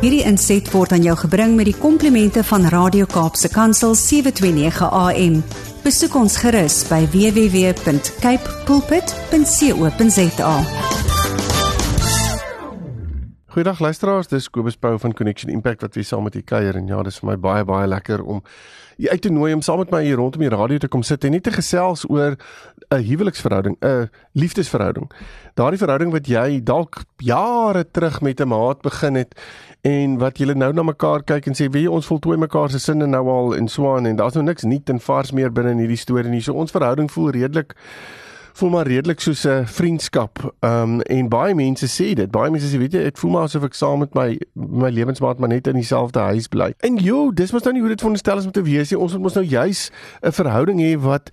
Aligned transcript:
Hierdie 0.00 0.22
inset 0.24 0.64
word 0.72 0.94
aan 0.96 1.02
jou 1.04 1.12
gebring 1.26 1.58
met 1.58 1.66
die 1.68 1.76
komplimente 1.76 2.40
van 2.48 2.62
Radio 2.72 3.04
Kaapse 3.04 3.50
Kansel 3.52 3.92
729 4.00 4.86
AM. 4.96 5.34
Besoek 5.84 6.14
ons 6.16 6.38
gerus 6.40 6.78
by 6.88 7.02
www.cape 7.12 8.54
pulpit.co.za. 8.64 10.54
Goeiedag 13.52 13.84
luisteraars, 13.84 14.32
dis 14.32 14.48
Kobus 14.48 14.80
Pau 14.80 14.96
van 15.04 15.12
Connection 15.12 15.52
Impact 15.52 15.84
wat 15.84 16.00
weer 16.00 16.08
saam 16.08 16.24
met 16.24 16.40
u 16.40 16.40
kuier 16.48 16.80
en 16.80 16.88
ja, 16.88 17.02
dis 17.04 17.20
vir 17.20 17.34
my 17.34 17.36
baie 17.36 17.68
baie 17.68 17.92
lekker 17.92 18.24
om 18.24 18.40
uit 19.08 19.22
te 19.22 19.30
nooi 19.32 19.54
om 19.54 19.62
saam 19.62 19.78
met 19.78 19.90
my 19.90 20.02
hier 20.04 20.16
rondom 20.20 20.42
die 20.42 20.50
radio 20.52 20.78
te 20.78 20.88
kom 20.88 21.02
sit 21.02 21.24
en 21.24 21.32
net 21.32 21.42
te 21.42 21.54
gesels 21.54 22.04
oor 22.08 22.36
'n 22.90 23.02
huweliksverhouding, 23.06 23.76
'n 23.80 24.10
liefdesverhouding. 24.32 25.10
Daardie 25.54 25.78
verhouding 25.78 26.12
wat 26.12 26.26
jy 26.26 26.60
dalk 26.62 27.04
jare 27.16 27.84
terug 27.90 28.20
met 28.20 28.40
'n 28.40 28.48
maat 28.48 28.82
begin 28.82 29.14
het 29.14 29.34
en 29.82 30.18
wat 30.18 30.38
julle 30.38 30.54
nou 30.54 30.72
na 30.72 30.82
mekaar 30.82 31.22
kyk 31.22 31.46
en 31.46 31.54
sê, 31.54 31.70
"Wie 31.70 31.90
ons 31.90 32.06
voltooi 32.06 32.36
mekaar 32.36 32.70
se 32.70 32.78
sinne 32.78 33.06
nou 33.06 33.28
al 33.28 33.56
en 33.56 33.68
swaan 33.68 34.06
en 34.06 34.16
daar's 34.16 34.34
nou 34.34 34.44
niks 34.44 34.62
nuut 34.62 34.88
en 34.88 35.00
vars 35.00 35.32
meer 35.32 35.52
binne 35.52 35.70
in 35.70 35.78
hierdie 35.78 35.96
storie 35.96 36.30
nie." 36.30 36.40
So 36.40 36.52
ons 36.52 36.70
verhouding 36.70 37.10
voel 37.10 37.30
redelik 37.30 37.74
voel 38.52 38.70
maar 38.70 38.86
redelik 38.86 39.20
soos 39.20 39.44
'n 39.46 39.66
vriendskap. 39.66 40.54
Ehm 40.60 40.82
um, 40.82 41.00
en 41.00 41.28
baie 41.28 41.54
mense 41.54 41.86
sê 41.86 42.14
dit. 42.14 42.30
Baie 42.30 42.50
mense 42.50 42.66
sê 42.66 42.78
weet 42.78 42.92
jy, 42.92 43.02
ek 43.04 43.18
voel 43.18 43.30
maar 43.30 43.42
asof 43.42 43.64
ek 43.64 43.74
saam 43.74 43.98
met 43.98 44.14
my 44.14 44.38
my 44.54 44.90
lewensmaat 44.90 45.38
maar 45.38 45.48
net 45.48 45.66
in 45.66 45.74
dieselfde 45.74 46.18
huis 46.18 46.46
bly. 46.48 46.74
En 46.78 46.96
jo, 46.96 47.30
dis 47.32 47.52
mos 47.52 47.62
nou 47.62 47.72
nie 47.72 47.80
hoe 47.80 47.90
dit 47.90 48.00
veronderstel 48.00 48.38
is 48.38 48.44
om 48.44 48.52
te 48.52 48.62
wees 48.62 48.90
nie. 48.90 48.98
Ons 48.98 49.12
moet 49.12 49.22
mos 49.22 49.34
nou 49.34 49.44
juis 49.44 49.90
'n 50.22 50.32
verhouding 50.32 50.80
hê 50.80 50.98
wat 51.00 51.30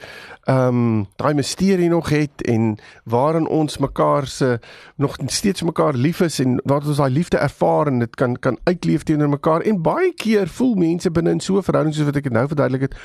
ehm 0.48 0.68
um, 0.68 1.08
daai 1.16 1.34
misterie 1.34 1.90
nog 1.90 2.10
het 2.10 2.42
en 2.42 2.78
waarin 3.04 3.48
ons 3.48 3.78
mekaar 3.78 4.28
se 4.28 4.60
nog 4.96 5.18
steeds 5.26 5.62
mekaar 5.62 5.94
lief 5.94 6.22
is 6.22 6.40
en 6.40 6.62
waar 6.64 6.86
ons 6.86 6.98
daai 6.98 7.12
liefde 7.12 7.38
ervaar 7.38 7.88
en 7.88 8.00
dit 8.00 8.16
kan 8.16 8.40
kan 8.40 8.58
uitleef 8.64 9.04
teenoor 9.04 9.30
mekaar. 9.30 9.62
En 9.62 9.82
baie 9.82 10.14
keer 10.14 10.48
voel 10.48 10.76
mense 10.76 11.12
binne 11.12 11.30
in 11.30 11.40
so 11.40 11.58
'n 11.58 11.64
verhouding 11.64 11.96
soos 11.96 12.06
wat 12.06 12.16
ek 12.16 12.24
dit 12.24 12.34
nou 12.34 12.48
verduidelik 12.48 12.82
het 12.82 12.96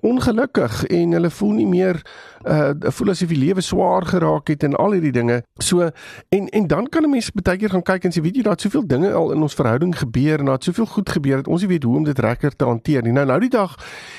ongelukkig 0.00 0.84
en 0.84 1.12
hulle 1.12 1.30
voel 1.30 1.52
nie 1.52 1.66
meer 1.66 2.02
uh 2.46 2.70
voel 2.94 3.10
asof 3.10 3.28
die 3.28 3.38
lewe 3.38 3.60
swaar 3.60 4.06
geraak 4.06 4.48
het 4.48 4.62
en 4.62 4.76
al 4.78 4.94
hierdie 4.96 5.12
dinge. 5.12 5.42
So 5.58 5.90
en 6.28 6.48
en 6.48 6.66
dan 6.66 6.88
kan 6.88 7.02
'n 7.02 7.10
mens 7.10 7.30
baie 7.30 7.58
keer 7.58 7.70
gaan 7.70 7.82
kyk 7.82 8.04
en 8.04 8.12
sê 8.12 8.22
weet 8.22 8.36
jy 8.36 8.42
daar't 8.42 8.60
soveel 8.60 8.86
dinge 8.86 9.12
al 9.12 9.32
in 9.32 9.42
ons 9.42 9.54
verhouding 9.54 9.98
gebeur 9.98 10.38
en 10.38 10.44
daar't 10.44 10.64
soveel 10.64 10.86
goed 10.86 11.08
gebeur 11.08 11.36
dat 11.36 11.48
ons 11.48 11.60
nie 11.60 11.70
weet 11.70 11.82
hoe 11.82 11.96
om 11.96 12.04
dit 12.04 12.18
regter 12.18 12.56
te 12.56 12.64
hanteer 12.64 13.02
nie. 13.02 13.12
Nou 13.12 13.26
nou 13.26 13.40
die 13.40 13.50
dag 13.50 13.74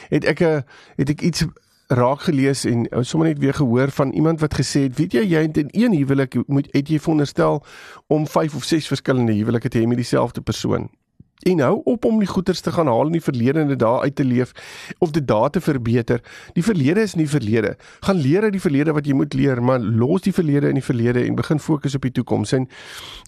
het 0.09 0.25
ek 0.25 0.39
'n 0.39 0.43
uh, 0.43 0.61
het 0.95 1.09
ek 1.09 1.21
iets 1.21 1.45
raak 1.87 2.21
gelees 2.21 2.65
en 2.65 2.85
uh, 2.93 2.99
sommer 3.01 3.27
net 3.27 3.39
weer 3.39 3.53
gehoor 3.53 3.89
van 3.91 4.11
iemand 4.11 4.39
wat 4.39 4.53
gesê 4.53 4.79
het 4.85 4.97
weet 4.97 5.13
jy 5.13 5.23
jy 5.25 5.41
het 5.41 5.57
in 5.57 5.69
een 5.71 5.93
huwelik 5.97 6.37
moet 6.47 6.67
het 6.71 6.89
jy 6.89 6.99
veronderstel 6.99 7.63
om 8.07 8.27
5 8.27 8.55
of 8.55 8.63
6 8.63 8.87
verskillende 8.87 9.33
huwelike 9.33 9.69
te 9.69 9.79
hê 9.79 9.87
met 9.87 9.97
dieselfde 9.97 10.41
persoon 10.41 10.89
en 11.39 11.59
hou 11.59 11.81
op 11.83 12.05
om 12.05 12.19
die 12.19 12.27
goeders 12.27 12.59
te 12.59 12.71
gaan 12.71 12.87
haal 12.87 13.05
in 13.05 13.15
die 13.15 13.23
verlede 13.23 13.59
en 13.59 13.67
dit 13.67 13.79
daar 13.79 14.01
uit 14.01 14.15
te 14.15 14.25
leef 14.25 14.51
of 14.97 15.11
dit 15.11 15.27
daar 15.27 15.49
te 15.49 15.61
verbeter. 15.61 16.21
Die 16.53 16.63
verlede 16.63 17.01
is 17.01 17.15
nie 17.15 17.29
verlede. 17.29 17.77
Gaan 17.99 18.15
leer 18.15 18.43
uit 18.43 18.51
die 18.51 18.61
verlede 18.61 18.91
wat 18.91 19.07
jy 19.07 19.13
moet 19.13 19.33
leer, 19.33 19.63
maar 19.63 19.79
los 19.79 20.21
die 20.21 20.33
verlede 20.33 20.67
in 20.67 20.79
die 20.79 20.83
verlede 20.83 21.23
en 21.23 21.35
begin 21.35 21.59
fokus 21.59 21.95
op 21.95 22.01
die 22.01 22.11
toekoms. 22.11 22.51
En 22.51 22.67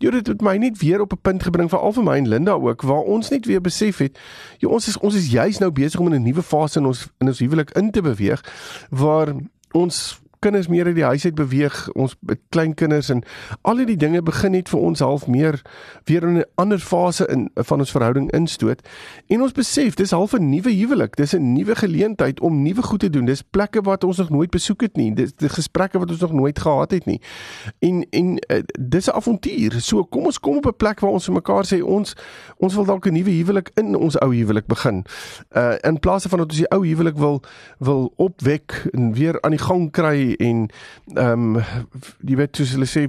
jy 0.04 0.12
dit 0.12 0.28
het 0.28 0.42
my 0.44 0.58
net 0.58 0.78
weer 0.84 1.02
op 1.02 1.14
'n 1.14 1.22
punt 1.22 1.44
gebring 1.44 1.70
vir 1.70 1.80
al 1.80 1.94
vir 1.94 2.04
my 2.04 2.18
en 2.18 2.28
Linda 2.28 2.52
ook 2.52 2.82
waar 2.82 3.04
ons 3.04 3.30
net 3.30 3.46
weer 3.46 3.62
besef 3.62 3.98
het, 3.98 4.20
jy 4.60 4.68
ons 4.68 4.88
is 4.88 4.98
ons 4.98 5.16
is 5.16 5.32
juis 5.32 5.60
nou 5.60 5.72
besig 5.72 6.00
om 6.00 6.14
in 6.14 6.22
'n 6.22 6.24
nuwe 6.24 6.44
fase 6.44 6.80
in 6.80 6.86
ons 6.86 7.08
in 7.20 7.28
ons 7.28 7.40
huwelik 7.40 7.72
in 7.72 7.92
te 7.92 8.02
beweeg 8.02 8.44
waar 8.90 9.36
ons 9.72 10.22
kinders 10.42 10.68
meer 10.68 10.86
uit 10.86 10.96
die 10.98 11.06
huis 11.06 11.26
uit 11.26 11.36
beweeg, 11.38 11.76
ons 11.94 12.16
klein 12.50 12.74
kinders 12.74 13.10
en 13.14 13.22
al 13.62 13.78
hierdie 13.78 13.98
dinge 14.02 14.22
begin 14.26 14.56
net 14.56 14.70
vir 14.72 14.80
ons 14.82 15.04
half 15.04 15.28
meer 15.30 15.62
weer 16.10 16.24
in 16.26 16.38
'n 16.42 16.46
ander 16.56 16.80
fase 16.80 17.28
in 17.30 17.50
van 17.56 17.80
ons 17.80 17.92
verhouding 17.92 18.32
instoot. 18.32 18.82
En 19.28 19.42
ons 19.42 19.52
besef 19.52 19.96
dis 19.96 20.12
half 20.12 20.34
'n 20.34 20.50
nuwe 20.50 20.72
huwelik, 20.74 21.16
dis 21.16 21.36
'n 21.36 21.54
nuwe 21.54 21.76
geleentheid 21.76 22.40
om 22.40 22.62
nuwe 22.62 22.82
goed 22.82 23.00
te 23.00 23.10
doen. 23.10 23.26
Dis 23.26 23.42
plekke 23.42 23.82
wat 23.82 24.04
ons 24.04 24.18
nog 24.18 24.30
nooit 24.30 24.50
besoek 24.50 24.82
het 24.82 24.96
nie. 24.96 25.14
Dis 25.14 25.32
gesprekke 25.38 26.00
wat 26.00 26.10
ons 26.10 26.20
nog 26.20 26.34
nooit 26.34 26.60
gehad 26.60 26.92
het 26.92 27.06
nie. 27.06 27.22
En 27.80 28.06
en 28.10 28.28
uh, 28.48 28.62
dis 28.80 29.08
'n 29.08 29.16
avontuur. 29.16 29.82
So 29.82 30.04
kom 30.04 30.26
ons 30.26 30.40
kom 30.40 30.58
op 30.58 30.66
'n 30.66 30.76
plek 30.78 31.00
waar 31.00 31.12
ons 31.12 31.26
vir 31.26 31.34
mekaar 31.34 31.66
sê 31.66 31.84
ons 31.84 32.16
ons 32.58 32.76
wil 32.76 32.86
dalk 32.86 33.06
'n 33.06 33.14
nuwe 33.14 33.30
huwelik 33.30 33.72
in 33.74 33.96
ons 33.96 34.20
ou 34.20 34.36
huwelik 34.36 34.66
begin. 34.66 35.06
Uh 35.56 35.76
in 35.82 36.00
plaas 36.00 36.26
van 36.26 36.40
dat 36.40 36.48
ons 36.48 36.58
die 36.58 36.70
ou 36.70 36.88
huwelik 36.88 37.18
wil 37.18 37.42
wil 37.78 38.14
opwek 38.16 38.88
en 38.92 39.14
weer 39.14 39.42
aan 39.42 39.52
die 39.52 39.60
gang 39.60 39.92
kry 39.92 40.31
en 40.38 40.70
ehm 41.16 41.56
um, 41.56 41.64
jy 42.28 42.36
weet 42.36 42.56
soos 42.56 42.72
hulle 42.76 42.88
sê 42.90 43.06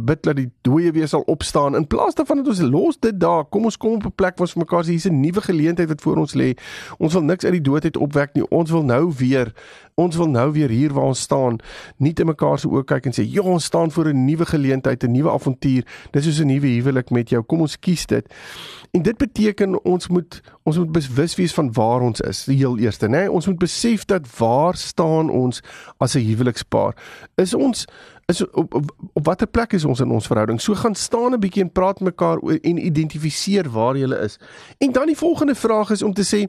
bid 0.00 0.22
dat 0.22 0.36
die 0.36 0.50
dooie 0.66 0.92
weer 0.92 1.08
sal 1.08 1.24
opstaan. 1.26 1.76
In 1.76 1.86
plaas 1.86 2.14
daarvan 2.14 2.42
dat 2.42 2.52
ons 2.52 2.60
los 2.60 2.98
dit 2.98 3.20
daar. 3.20 3.44
Kom 3.44 3.64
ons 3.64 3.76
kom 3.76 3.94
op 3.94 4.06
'n 4.06 4.14
plek 4.14 4.38
waar 4.38 4.46
ons 4.46 4.52
vir 4.52 4.64
mekaar 4.64 4.84
sê 4.84 4.90
hier's 4.96 5.08
'n 5.08 5.20
nuwe 5.20 5.40
geleentheid 5.40 5.88
wat 5.88 6.00
voor 6.00 6.16
ons 6.16 6.34
lê. 6.34 6.56
Ons 6.98 7.12
wil 7.12 7.22
niks 7.22 7.44
uit 7.44 7.52
die 7.52 7.68
dood 7.70 7.84
uit 7.84 7.96
opwek 7.96 8.34
nie. 8.34 8.48
Ons 8.50 8.70
wil 8.70 8.82
nou 8.82 9.12
weer 9.16 9.52
ons 9.94 10.16
wil 10.16 10.28
nou 10.28 10.52
weer 10.52 10.68
hier 10.68 10.92
waar 10.92 11.10
ons 11.12 11.20
staan 11.20 11.58
nie 11.96 12.12
te 12.12 12.24
mekaar 12.24 12.58
se 12.58 12.68
oë 12.68 12.84
kyk 12.88 13.10
en 13.10 13.16
sê 13.16 13.24
ja 13.26 13.42
ons 13.42 13.64
staan 13.64 13.90
voor 13.90 14.08
'n 14.12 14.24
nuwe 14.24 14.46
geleentheid 14.46 15.04
'n 15.04 15.12
nuwe 15.12 15.30
avontuur. 15.30 15.84
Dis 16.10 16.24
soos 16.24 16.40
'n 16.40 16.46
nuwe 16.46 16.66
huwelik 16.66 17.10
met 17.10 17.28
jou. 17.28 17.42
Kom 17.42 17.60
ons 17.60 17.78
kies 17.78 18.06
dit. 18.06 18.26
En 18.90 19.02
dit 19.02 19.16
beteken 19.16 19.84
ons 19.84 20.08
moet 20.08 20.40
ons 20.62 20.78
moet 20.78 20.92
bewus 20.92 21.34
wees 21.34 21.54
van 21.54 21.72
waar 21.72 22.00
ons 22.00 22.20
is, 22.20 22.44
die 22.44 22.56
heel 22.56 22.78
eerste, 22.78 23.06
nê? 23.06 23.10
Nee? 23.10 23.30
Ons 23.30 23.46
moet 23.46 23.58
besef 23.58 24.04
dat 24.04 24.26
waar 24.38 24.76
staan 24.76 25.30
ons 25.30 25.62
as 25.98 26.14
'n 26.14 26.26
huwelikspaar? 26.60 26.94
Is 27.34 27.54
ons 27.54 27.86
is 28.26 28.50
op, 28.50 28.74
op, 28.74 28.94
op 29.12 29.24
watter 29.26 29.46
plek 29.46 29.72
is 29.72 29.84
ons 29.84 30.00
in 30.00 30.10
ons 30.10 30.26
verhouding? 30.26 30.60
So 30.60 30.74
gaan 30.74 30.94
staan 30.94 31.34
'n 31.34 31.40
bietjie 31.40 31.62
en 31.62 31.72
praat 31.72 32.00
mekaar 32.00 32.38
en 32.38 32.86
identifiseer 32.86 33.70
waar 33.70 33.96
jy 33.96 34.14
is. 34.22 34.38
En 34.78 34.92
dan 34.92 35.06
die 35.06 35.16
volgende 35.16 35.54
vraag 35.54 35.90
is 35.90 36.02
om 36.02 36.12
te 36.12 36.22
sê 36.22 36.46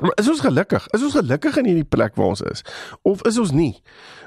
Maar 0.00 0.12
is 0.14 0.28
ons 0.28 0.40
gelukkig? 0.40 0.86
Is 0.86 1.02
ons 1.02 1.12
gelukkig 1.12 1.56
in 1.56 1.64
hierdie 1.64 1.88
plek 1.88 2.14
waar 2.14 2.26
ons 2.26 2.42
is? 2.42 2.60
Of 3.02 3.22
is 3.22 3.38
ons 3.38 3.50
nie? 3.56 3.80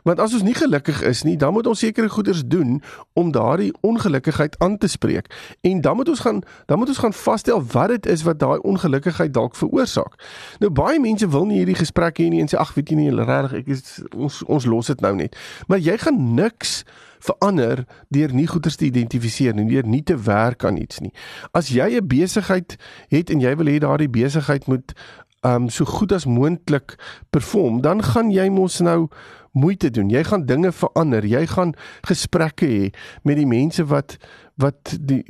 Want 0.03 0.19
as 0.19 0.34
ons 0.34 0.41
nie 0.41 0.56
gelukkig 0.57 1.02
is 1.06 1.22
nie, 1.24 1.35
dan 1.38 1.53
moet 1.53 1.68
ons 1.69 1.80
sekere 1.80 2.09
goeders 2.09 2.41
doen 2.46 2.80
om 3.13 3.30
daardie 3.31 3.69
ongelukkigheid 3.85 4.58
aan 4.58 4.78
te 4.78 4.88
spreek. 4.88 5.29
En 5.62 5.81
dan 5.81 5.96
moet 5.96 6.09
ons 6.09 6.19
gaan 6.19 6.41
dan 6.66 6.78
moet 6.78 6.88
ons 6.88 6.97
gaan 6.97 7.13
vasstel 7.13 7.62
wat 7.72 7.94
dit 7.94 8.06
is 8.06 8.24
wat 8.25 8.40
daai 8.40 8.58
ongelukkigheid 8.58 9.34
dalk 9.34 9.56
veroorsaak. 9.56 10.18
Nou 10.59 10.72
baie 10.74 11.00
mense 11.00 11.29
wil 11.29 11.46
nie 11.46 11.62
hierdie 11.62 11.78
gesprek 11.78 12.18
hê 12.18 12.31
nie 12.34 12.41
en 12.41 12.50
sê 12.50 12.58
ag, 12.58 12.74
weet 12.74 12.90
jy 12.90 12.97
nie, 13.03 13.13
regtig, 13.13 13.59
ek 13.62 13.72
is 13.78 14.02
ons 14.16 14.41
ons 14.50 14.66
los 14.66 14.90
dit 14.90 15.06
nou 15.06 15.13
net. 15.22 15.38
Maar 15.68 15.85
jy 15.85 16.00
gaan 16.02 16.19
niks 16.34 16.81
verander 17.19 17.85
deur 18.09 18.34
nie 18.34 18.47
goeders 18.47 18.79
te 18.79 18.88
identifiseer 18.88 19.53
nie, 19.53 19.69
deur 19.69 19.85
nie 19.85 20.03
te 20.03 20.18
werk 20.18 20.66
aan 20.66 20.81
iets 20.81 21.03
nie. 21.03 21.13
As 21.53 21.69
jy 21.69 22.00
'n 22.00 22.08
besigheid 22.08 22.78
het 23.09 23.29
en 23.29 23.40
jy 23.40 23.56
wil 23.56 23.68
hê 23.68 23.78
daardie 23.78 24.09
besigheid 24.09 24.68
moet 24.68 24.96
um 25.42 25.70
so 25.70 25.86
goed 25.86 26.12
as 26.12 26.26
moontlik 26.26 26.96
perform, 27.30 27.82
dan 27.82 28.04
gaan 28.04 28.32
jy 28.32 28.50
mos 28.50 28.80
nou 28.80 29.08
moeite 29.52 29.90
doen. 29.90 30.10
Jy 30.10 30.24
gaan 30.24 30.46
dinge 30.46 30.72
verander. 30.72 31.26
Jy 31.26 31.46
gaan 31.48 31.74
gesprekke 32.08 32.68
hê 32.68 32.90
met 33.24 33.40
die 33.40 33.48
mense 33.48 33.86
wat 33.86 34.18
wat 34.60 34.98
die 35.00 35.24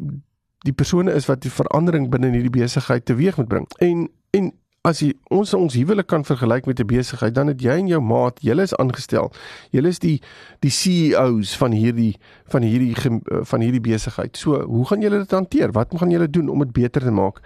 die 0.68 0.74
persone 0.76 1.14
is 1.16 1.30
wat 1.30 1.42
die 1.46 1.54
verandering 1.54 2.10
binne 2.12 2.28
in 2.28 2.40
hierdie 2.40 2.58
besigheid 2.60 3.06
teweeg 3.06 3.38
moet 3.38 3.48
bring. 3.48 3.68
En 3.80 4.10
en 4.36 4.52
as 4.88 5.02
jy 5.04 5.10
ons 5.36 5.52
ons 5.58 5.76
huwelik 5.76 6.08
kan 6.08 6.24
vergelyk 6.24 6.66
met 6.66 6.80
'n 6.80 6.88
besigheid, 6.88 7.36
dan 7.36 7.48
het 7.48 7.62
jy 7.62 7.76
en 7.84 7.88
jou 7.88 8.02
maat, 8.02 8.40
julle 8.42 8.62
is 8.62 8.76
aangestel. 8.76 9.32
Julle 9.72 9.88
is 9.88 10.00
die 10.00 10.22
die 10.60 10.72
CEOs 10.72 11.58
van 11.58 11.72
hierdie 11.72 12.16
van 12.48 12.62
hierdie 12.62 12.96
van 13.44 13.62
hierdie 13.62 13.82
besigheid. 13.82 14.38
So, 14.38 14.62
hoe 14.64 14.86
gaan 14.88 15.02
julle 15.02 15.18
dit 15.18 15.32
hanteer? 15.32 15.72
Wat 15.72 15.88
gaan 15.92 16.10
julle 16.10 16.30
doen 16.30 16.50
om 16.50 16.60
dit 16.60 16.72
beter 16.72 17.02
te 17.02 17.12
maak? 17.12 17.40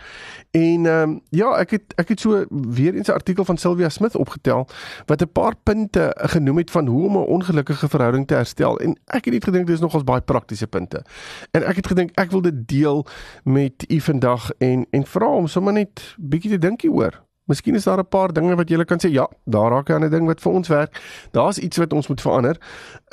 En 0.51 0.85
ehm 0.85 1.09
um, 1.09 1.21
ja, 1.29 1.57
ek 1.57 1.71
het 1.71 1.93
ek 1.97 2.09
het 2.09 2.19
so 2.19 2.45
weer 2.49 2.93
eens 2.93 3.07
'n 3.07 3.17
artikel 3.17 3.45
van 3.45 3.57
Sylvia 3.57 3.89
Smith 3.89 4.15
opgetel 4.15 4.67
wat 5.05 5.21
'n 5.21 5.31
paar 5.31 5.55
punte 5.63 6.13
genoem 6.15 6.57
het 6.57 6.71
van 6.71 6.87
hoe 6.87 7.05
om 7.05 7.17
'n 7.17 7.25
ongelukkige 7.25 7.89
verhouding 7.89 8.27
te 8.27 8.35
herstel. 8.35 8.79
En 8.79 8.97
ek 9.05 9.25
het 9.25 9.33
net 9.33 9.43
gedink 9.43 9.67
dis 9.67 9.79
nogals 9.79 10.03
baie 10.03 10.21
praktiese 10.21 10.67
punte. 10.67 11.03
En 11.51 11.65
ek 11.65 11.75
het 11.75 11.87
gedink 11.87 12.11
ek 12.13 12.31
wil 12.31 12.41
dit 12.41 12.67
deel 12.67 13.05
met 13.43 13.85
u 13.87 13.99
vandag 13.99 14.51
en 14.57 14.85
en 14.89 15.05
vra 15.05 15.27
om 15.27 15.47
sommer 15.47 15.73
net 15.73 16.15
bietjie 16.17 16.51
te 16.51 16.57
dink 16.57 16.81
hieroor. 16.81 17.22
Miskien 17.45 17.75
is 17.75 17.83
daar 17.83 17.99
'n 17.99 18.07
paar 18.07 18.33
dinge 18.33 18.55
wat 18.55 18.69
jy 18.69 18.83
kan 18.83 18.99
sê, 18.99 19.11
ja, 19.11 19.27
daar 19.45 19.71
raak 19.71 19.89
'n 19.89 19.93
ander 19.93 20.09
ding 20.09 20.25
wat 20.25 20.41
vir 20.41 20.51
ons 20.51 20.67
werk. 20.67 21.01
Daar's 21.31 21.57
iets 21.57 21.77
wat 21.77 21.93
ons 21.93 22.07
moet 22.07 22.21
verander. 22.21 22.57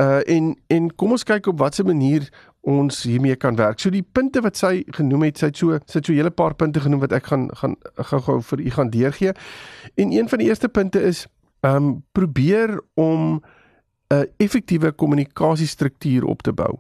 Uh 0.01 0.21
en 0.27 0.57
en 0.67 0.95
kom 0.95 1.11
ons 1.11 1.25
kyk 1.25 1.47
op 1.47 1.59
watter 1.59 1.85
manier 1.85 2.29
ons 2.61 3.03
hiermee 3.03 3.37
kan 3.37 3.57
werk. 3.57 3.81
So 3.81 3.91
die 3.91 4.07
punte 4.13 4.41
wat 4.41 4.57
sy 4.57 4.85
genoem 4.87 5.23
het, 5.23 5.39
sy 5.39 5.47
het 5.47 5.57
so 5.57 5.79
sy 5.87 5.99
het 5.99 6.07
so 6.07 6.13
'n 6.13 6.17
hele 6.17 6.31
paar 6.31 6.55
punte 6.55 6.81
genoem 6.81 7.01
wat 7.01 7.13
ek 7.13 7.27
gaan 7.27 7.49
gaan 7.57 7.77
gou-gou 7.95 8.43
vir 8.43 8.61
u 8.61 8.71
gaan 8.71 8.91
deurgee. 8.91 9.33
En 9.95 10.13
een 10.13 10.29
van 10.29 10.39
die 10.39 10.49
eerste 10.49 10.69
punte 10.69 11.03
is 11.03 11.27
um 11.61 12.05
probeer 12.13 12.81
om 12.95 13.43
'n 14.09 14.27
effektiewe 14.37 14.93
kommunikasiestruktuur 14.93 16.25
op 16.25 16.43
te 16.43 16.53
bou. 16.53 16.79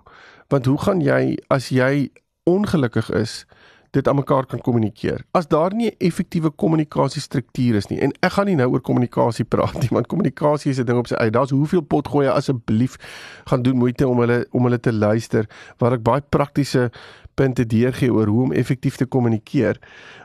Want 0.49 0.67
hoe 0.67 0.79
gaan 0.79 1.00
jy 1.00 1.38
as 1.49 1.69
jy 1.69 2.11
ongelukkig 2.44 3.11
is? 3.11 3.47
Dit 3.90 4.08
aan 4.08 4.16
mekaar 4.16 4.46
kan 4.46 4.60
kommunikeer. 4.60 5.25
As 5.31 5.48
daar 5.48 5.75
nie 5.75 5.90
'n 5.90 5.94
effektiewe 5.98 6.50
kommunikasiestruktuur 6.50 7.75
is 7.75 7.87
nie 7.87 8.00
en 8.00 8.12
ek 8.22 8.32
gaan 8.32 8.46
nie 8.46 8.56
nou 8.56 8.70
oor 8.70 8.81
kommunikasie 8.81 9.44
praat 9.44 9.81
nie, 9.81 9.88
want 9.90 10.06
kommunikasie 10.06 10.70
is 10.70 10.78
'n 10.78 10.84
ding 10.84 10.98
op 10.98 11.06
sy 11.06 11.14
eie. 11.14 11.31
Daar's 11.31 11.50
hoeveel 11.50 11.81
potgoeie 11.81 12.31
asseblief 12.31 12.96
gaan 13.44 13.62
doen 13.62 13.76
moeite 13.76 14.08
om 14.08 14.19
hulle 14.19 14.46
om 14.50 14.62
hulle 14.62 14.81
te 14.81 14.92
luister 14.92 15.46
waar 15.78 15.92
ek 15.92 16.02
baie 16.02 16.22
praktiese 16.28 16.90
punte 17.34 17.66
deurgee 17.66 18.12
oor 18.12 18.26
hoe 18.26 18.42
om 18.42 18.52
effektief 18.52 18.96
te 18.96 19.06
kommunikeer. 19.06 19.78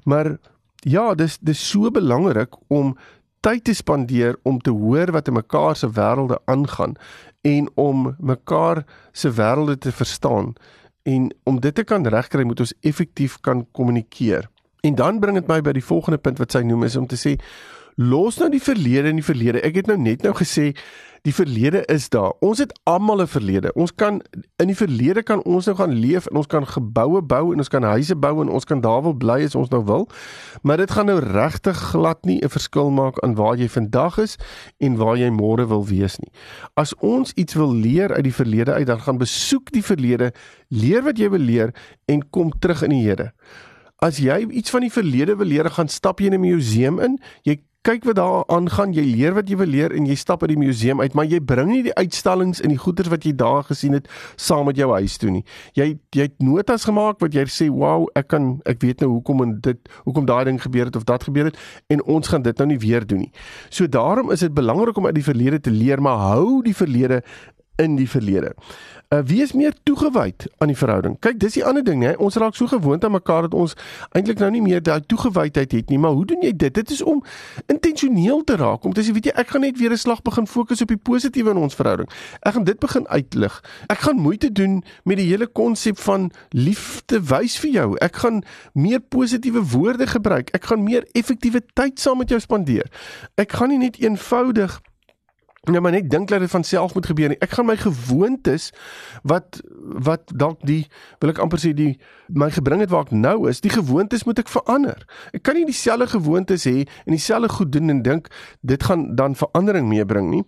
Maar 0.04 0.38
ja, 0.80 1.16
dis 1.16 1.38
dis 1.38 1.70
so 1.70 1.92
belangrik 1.92 2.56
om 2.68 2.98
tyd 3.40 3.64
te 3.64 3.74
spandeer 3.74 4.38
om 4.44 4.60
te 4.60 4.72
hoor 4.74 5.12
wat 5.12 5.28
in 5.28 5.34
mekaar 5.34 5.76
se 5.76 5.90
wêrelde 5.90 6.40
aangaan 6.46 6.96
en 7.42 7.70
om 7.76 8.16
mekaar 8.20 8.84
se 9.12 9.30
wêrelde 9.30 9.78
te 9.78 9.92
verstaan 9.92 10.54
en 11.06 11.30
om 11.46 11.60
dit 11.62 11.76
te 11.76 11.86
kan 11.86 12.06
regkry 12.08 12.44
moet 12.44 12.60
ons 12.66 12.74
effektief 12.82 13.38
kan 13.46 13.66
kommunikeer. 13.72 14.50
En 14.86 14.96
dan 14.98 15.20
bring 15.22 15.38
dit 15.38 15.48
my 15.50 15.60
by 15.66 15.74
die 15.78 15.86
volgende 15.86 16.18
punt 16.22 16.42
wat 16.42 16.56
sy 16.56 16.64
noem 16.66 16.86
is 16.88 16.98
om 16.98 17.08
te 17.10 17.20
sê 17.20 17.36
los 17.96 18.40
nou 18.42 18.50
die 18.52 18.62
verlede 18.62 19.14
in 19.14 19.22
die 19.22 19.26
verlede. 19.26 19.62
Ek 19.64 19.78
het 19.80 19.90
nou 19.90 19.98
net 20.02 20.26
nou 20.26 20.34
gesê 20.36 20.74
die 21.26 21.34
verlede 21.34 21.82
is 21.90 22.10
daar. 22.14 22.34
Ons 22.40 22.62
het 22.62 22.74
almal 22.84 23.22
'n 23.22 23.28
verlede. 23.28 23.74
Ons 23.74 23.96
kan 23.96 24.22
in 24.56 24.68
die 24.68 24.76
verlede 24.76 25.24
kan 25.24 25.44
ons 25.44 25.66
nou 25.66 25.78
gaan 25.78 25.92
leef 25.92 26.26
en 26.26 26.36
ons 26.36 26.48
kan 26.48 26.68
geboue 26.68 27.22
bou 27.22 27.54
en 27.54 27.58
ons 27.58 27.68
kan 27.68 27.84
huise 27.84 28.16
bou 28.16 28.42
en 28.42 28.50
ons 28.50 28.66
kan 28.66 28.82
daar 28.82 29.02
wil 29.02 29.14
bly 29.14 29.44
as 29.44 29.56
ons 29.56 29.70
nou 29.70 29.84
wil. 29.84 30.10
Maar 30.62 30.78
dit 30.78 30.92
gaan 30.92 31.06
nou 31.06 31.20
regtig 31.20 31.78
glad 31.78 32.26
nie 32.26 32.40
'n 32.44 32.50
verskil 32.50 32.90
maak 32.90 33.20
aan 33.20 33.36
waar 33.36 33.58
jy 33.58 33.70
vandag 33.70 34.18
is 34.18 34.38
en 34.78 34.98
waar 34.98 35.18
jy 35.18 35.30
môre 35.30 35.68
wil 35.68 35.86
wees 35.86 36.18
nie. 36.18 36.32
As 36.74 36.96
ons 36.96 37.32
iets 37.34 37.54
wil 37.54 37.74
leer 37.74 38.14
uit 38.14 38.24
die 38.24 38.34
verlede 38.34 38.74
uit, 38.74 38.88
dan 38.88 39.00
gaan 39.00 39.18
besoek 39.18 39.72
die 39.72 39.84
verlede, 39.84 40.34
leer 40.68 41.04
wat 41.04 41.18
jy 41.18 41.30
wil 41.30 41.40
leer 41.40 41.74
en 42.06 42.30
kom 42.30 42.52
terug 42.60 42.82
in 42.82 42.90
die 42.90 43.04
hede. 43.04 43.32
As 43.96 44.18
jy 44.18 44.48
iets 44.50 44.70
van 44.70 44.82
die 44.82 44.92
verlede 44.92 45.36
wil 45.36 45.48
leer, 45.48 45.70
gaan 45.72 45.88
stap 45.88 46.20
jy 46.20 46.26
in 46.26 46.34
'n 46.34 46.40
museum 46.40 47.00
in. 47.00 47.20
Jy 47.44 47.60
kyk 47.86 48.06
wat 48.10 48.18
daar 48.18 48.44
aangaan, 48.50 48.96
jy 48.98 49.04
leer 49.06 49.36
wat 49.38 49.50
jy 49.50 49.58
wil 49.60 49.70
leer 49.70 49.94
en 49.94 50.08
jy 50.10 50.16
stap 50.18 50.42
uit 50.42 50.52
die 50.56 50.60
museum 50.60 51.04
uit, 51.04 51.14
maar 51.18 51.28
jy 51.30 51.38
bring 51.46 51.70
nie 51.70 51.84
die 51.86 51.94
uitstallings 51.94 52.64
en 52.66 52.74
die 52.74 52.80
goeder 52.82 53.12
wat 53.14 53.28
jy 53.28 53.36
daar 53.38 53.66
gesien 53.68 53.94
het 53.94 54.10
saam 54.42 54.66
met 54.66 54.80
jou 54.80 54.88
huis 54.96 55.18
toe 55.22 55.30
nie. 55.30 55.44
Jy 55.78 55.92
jy 56.16 56.26
het 56.26 56.36
notas 56.42 56.88
gemaak 56.88 57.20
wat 57.22 57.36
jy 57.36 57.46
sê, 57.46 57.70
"Wow, 57.70 58.08
ek 58.16 58.28
kan 58.28 58.62
ek 58.66 58.82
weet 58.82 59.02
nou 59.02 59.12
hoekom 59.12 59.42
en 59.42 59.60
dit 59.62 59.78
hoekom 60.06 60.26
daai 60.26 60.46
ding 60.46 60.62
gebeur 60.62 60.86
het 60.86 60.96
of 60.96 61.04
dat 61.04 61.24
gebeur 61.24 61.46
het 61.46 61.58
en 61.90 62.04
ons 62.04 62.28
gaan 62.28 62.42
dit 62.42 62.58
nou 62.58 62.68
nie 62.68 62.80
weer 62.80 63.06
doen 63.06 63.20
nie." 63.20 63.32
So 63.70 63.88
daarom 63.88 64.32
is 64.32 64.40
dit 64.40 64.54
belangrik 64.54 64.98
om 64.98 65.06
uit 65.06 65.16
die 65.16 65.24
verlede 65.24 65.60
te 65.60 65.72
leer, 65.72 66.02
maar 66.02 66.18
hou 66.18 66.64
die 66.64 66.76
verlede 66.76 67.22
in 67.82 67.96
die 67.96 68.10
verlede. 68.10 68.54
Uh 69.14 69.22
wie 69.26 69.42
is 69.42 69.54
meer 69.54 69.74
toegewyd 69.84 70.48
aan 70.58 70.68
die 70.68 70.78
verhouding? 70.78 71.20
Kyk, 71.20 71.38
dis 71.40 71.54
die 71.54 71.64
ander 71.66 71.84
ding, 71.86 72.02
hè. 72.04 72.16
Ons 72.18 72.36
raak 72.42 72.56
so 72.58 72.68
gewoond 72.68 73.04
aan 73.06 73.14
mekaar 73.14 73.46
dat 73.46 73.54
ons 73.54 73.76
eintlik 74.18 74.40
nou 74.42 74.50
nie 74.52 74.62
meer 74.66 74.82
daai 74.84 75.02
toegewydheid 75.06 75.72
het 75.72 75.90
nie. 75.94 76.00
Maar 76.02 76.16
hoe 76.18 76.26
doen 76.26 76.42
jy 76.42 76.52
dit? 76.56 76.74
Dit 76.74 76.90
is 76.92 77.04
om 77.06 77.22
intentioneel 77.72 78.44
te 78.44 78.58
raak. 78.60 78.84
Om 78.84 78.96
te 78.98 79.06
sê, 79.06 79.14
weet 79.14 79.30
jy, 79.30 79.36
ek 79.38 79.54
gaan 79.54 79.62
net 79.62 79.78
weer 79.78 79.94
'n 79.94 79.98
slag 79.98 80.22
begin 80.22 80.48
fokus 80.48 80.82
op 80.82 80.88
die 80.88 80.98
positiewe 80.98 81.52
in 81.52 81.58
ons 81.58 81.76
verhouding. 81.76 82.10
Ek 82.42 82.54
gaan 82.54 82.64
dit 82.64 82.80
begin 82.80 83.08
uitlig. 83.08 83.64
Ek 83.88 84.00
gaan 84.00 84.18
moeite 84.18 84.52
doen 84.52 84.84
met 85.04 85.18
die 85.18 85.30
hele 85.30 85.48
konsep 85.48 86.00
van 86.00 86.32
liefde 86.50 87.22
wys 87.22 87.58
vir 87.58 87.72
jou. 87.72 87.98
Ek 87.98 88.16
gaan 88.16 88.44
meer 88.74 89.00
positiewe 89.00 89.62
woorde 89.62 90.08
gebruik. 90.08 90.50
Ek 90.50 90.66
gaan 90.66 90.84
meer 90.84 91.06
effektiewe 91.14 91.62
tyd 91.74 92.00
saam 92.00 92.18
met 92.18 92.30
jou 92.30 92.40
spandeer. 92.40 92.90
Ek 93.36 93.52
gaan 93.52 93.70
nie 93.70 93.78
net 93.78 93.98
eenvoudig 94.02 94.82
Nou 95.66 95.82
maar 95.82 95.92
net 95.92 96.10
dink 96.10 96.30
dat 96.30 96.40
dit 96.40 96.52
van 96.52 96.64
self 96.64 96.94
moet 96.94 97.06
gebeur 97.06 97.30
nie. 97.34 97.40
Ek 97.42 97.56
gaan 97.58 97.66
my 97.66 97.78
gewoontes 97.78 98.72
wat 99.24 99.62
wat 100.06 100.32
dalk 100.34 100.62
die 100.66 100.86
wil 101.22 101.32
ek 101.32 101.40
amper 101.42 101.62
sê 101.62 101.72
die 101.78 101.96
my 102.34 102.50
gebring 102.54 102.82
het 102.82 102.90
waar 102.90 103.06
ek 103.06 103.14
nou 103.14 103.50
is, 103.50 103.62
die 103.62 103.70
gewoontes 103.70 104.26
moet 104.26 104.40
ek 104.42 104.50
verander. 104.50 105.06
Ek 105.34 105.44
kan 105.46 105.58
nie 105.58 105.66
dieselfde 105.68 106.08
gewoontes 106.16 106.66
hê 106.66 106.86
en 106.86 107.14
dieselfde 107.14 107.50
goed 107.54 107.72
doen 107.74 107.94
en 107.94 108.02
dink 108.06 108.30
dit 108.66 108.84
gaan 108.84 109.08
dan 109.16 109.38
verandering 109.38 109.88
meebring 109.90 110.32
nie. 110.32 110.44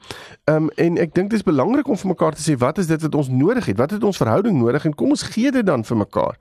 Ehm 0.50 0.68
um, 0.68 0.72
en 0.78 0.98
ek 1.02 1.14
dink 1.16 1.32
dit 1.32 1.40
is 1.40 1.46
belangrik 1.46 1.88
om 1.88 1.98
vir 1.98 2.12
mekaar 2.14 2.38
te 2.38 2.44
sê 2.44 2.58
wat 2.62 2.78
is 2.82 2.90
dit 2.90 3.02
wat 3.02 3.16
ons 3.16 3.30
nodig 3.30 3.66
het? 3.70 3.78
Wat 3.78 3.94
het 3.94 4.04
ons 4.04 4.18
verhouding 4.18 4.58
nodig 4.60 4.86
en 4.86 4.96
kom 4.98 5.14
ons 5.16 5.26
gee 5.34 5.52
dit 5.52 5.66
dan 5.66 5.86
vir 5.86 5.98
mekaar. 5.98 6.38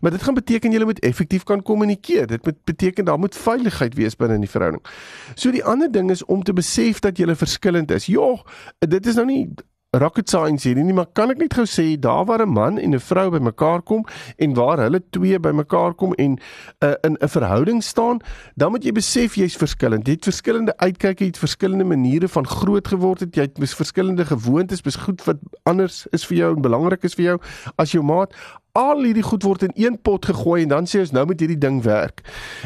Maar 0.00 0.14
dit 0.16 0.22
gaan 0.22 0.38
beteken 0.38 0.72
jy 0.72 0.84
moet 0.84 1.02
effektief 1.06 1.44
kan 1.44 1.62
kommunikeer. 1.62 2.26
Dit 2.26 2.44
moet 2.44 2.58
beteken 2.64 3.04
daar 3.04 3.18
moet 3.18 3.36
veiligheid 3.36 3.94
wees 3.94 4.16
binne 4.16 4.38
in 4.38 4.46
die 4.46 4.50
verhouding. 4.50 4.82
So 5.34 5.50
die 5.50 5.64
ander 5.64 5.90
ding 5.92 6.10
is 6.10 6.24
om 6.24 6.42
te 6.42 6.52
besef 6.52 7.00
dat 7.00 7.18
jy 7.18 7.26
verskillend 7.34 7.90
is. 7.90 8.06
Jogg, 8.20 8.46
dit 8.78 9.06
is 9.06 9.18
nou 9.18 9.26
nie 9.28 9.42
rocket 9.98 10.28
science 10.30 10.68
hierdie 10.68 10.84
nie, 10.86 10.94
maar 10.94 11.08
kan 11.18 11.32
ek 11.32 11.40
net 11.40 11.54
gou 11.58 11.64
sê 11.66 11.96
daar 11.98 12.22
waar 12.28 12.44
'n 12.44 12.52
man 12.54 12.78
en 12.78 12.94
'n 12.94 13.00
vrou 13.02 13.30
bymekaar 13.30 13.82
kom 13.82 14.04
en 14.38 14.54
waar 14.54 14.78
hulle 14.78 15.00
twee 15.10 15.38
bymekaar 15.38 15.94
kom 15.94 16.14
en 16.14 16.38
uh, 16.84 16.94
in 17.02 17.16
'n 17.18 17.28
verhouding 17.28 17.82
staan, 17.82 18.20
dan 18.54 18.70
moet 18.70 18.84
jy 18.84 18.92
besef 18.92 19.34
jy's 19.34 19.56
verskillend. 19.56 20.06
Jy 20.06 20.14
het 20.14 20.30
verskillende 20.30 20.76
uitkyke, 20.76 21.24
jy 21.24 21.30
het 21.30 21.38
verskillende 21.38 21.84
maniere 21.84 22.28
van 22.28 22.46
groot 22.46 22.86
geword 22.86 23.20
het, 23.20 23.34
jy 23.34 23.42
het 23.42 23.58
verskillende 23.58 24.24
gewoontes, 24.24 24.80
bes 24.80 24.96
goed 24.96 25.24
wat 25.24 25.38
anders 25.64 26.06
is 26.12 26.24
vir 26.26 26.36
jou 26.36 26.54
en 26.54 26.62
belangrik 26.62 27.02
is 27.04 27.14
vir 27.14 27.24
jou 27.24 27.38
as 27.76 27.90
jou 27.90 28.02
maat 28.02 28.30
al 28.78 29.02
hierdie 29.02 29.24
goed 29.24 29.42
word 29.42 29.62
in 29.66 29.72
een 29.74 29.96
pot 30.02 30.24
gegooi 30.26 30.62
en 30.62 30.68
dan 30.74 30.88
sê 30.90 31.00
ons 31.02 31.12
nou 31.14 31.24
moet 31.26 31.40
hierdie 31.40 31.58
ding 31.58 31.80
werk. 31.82 32.22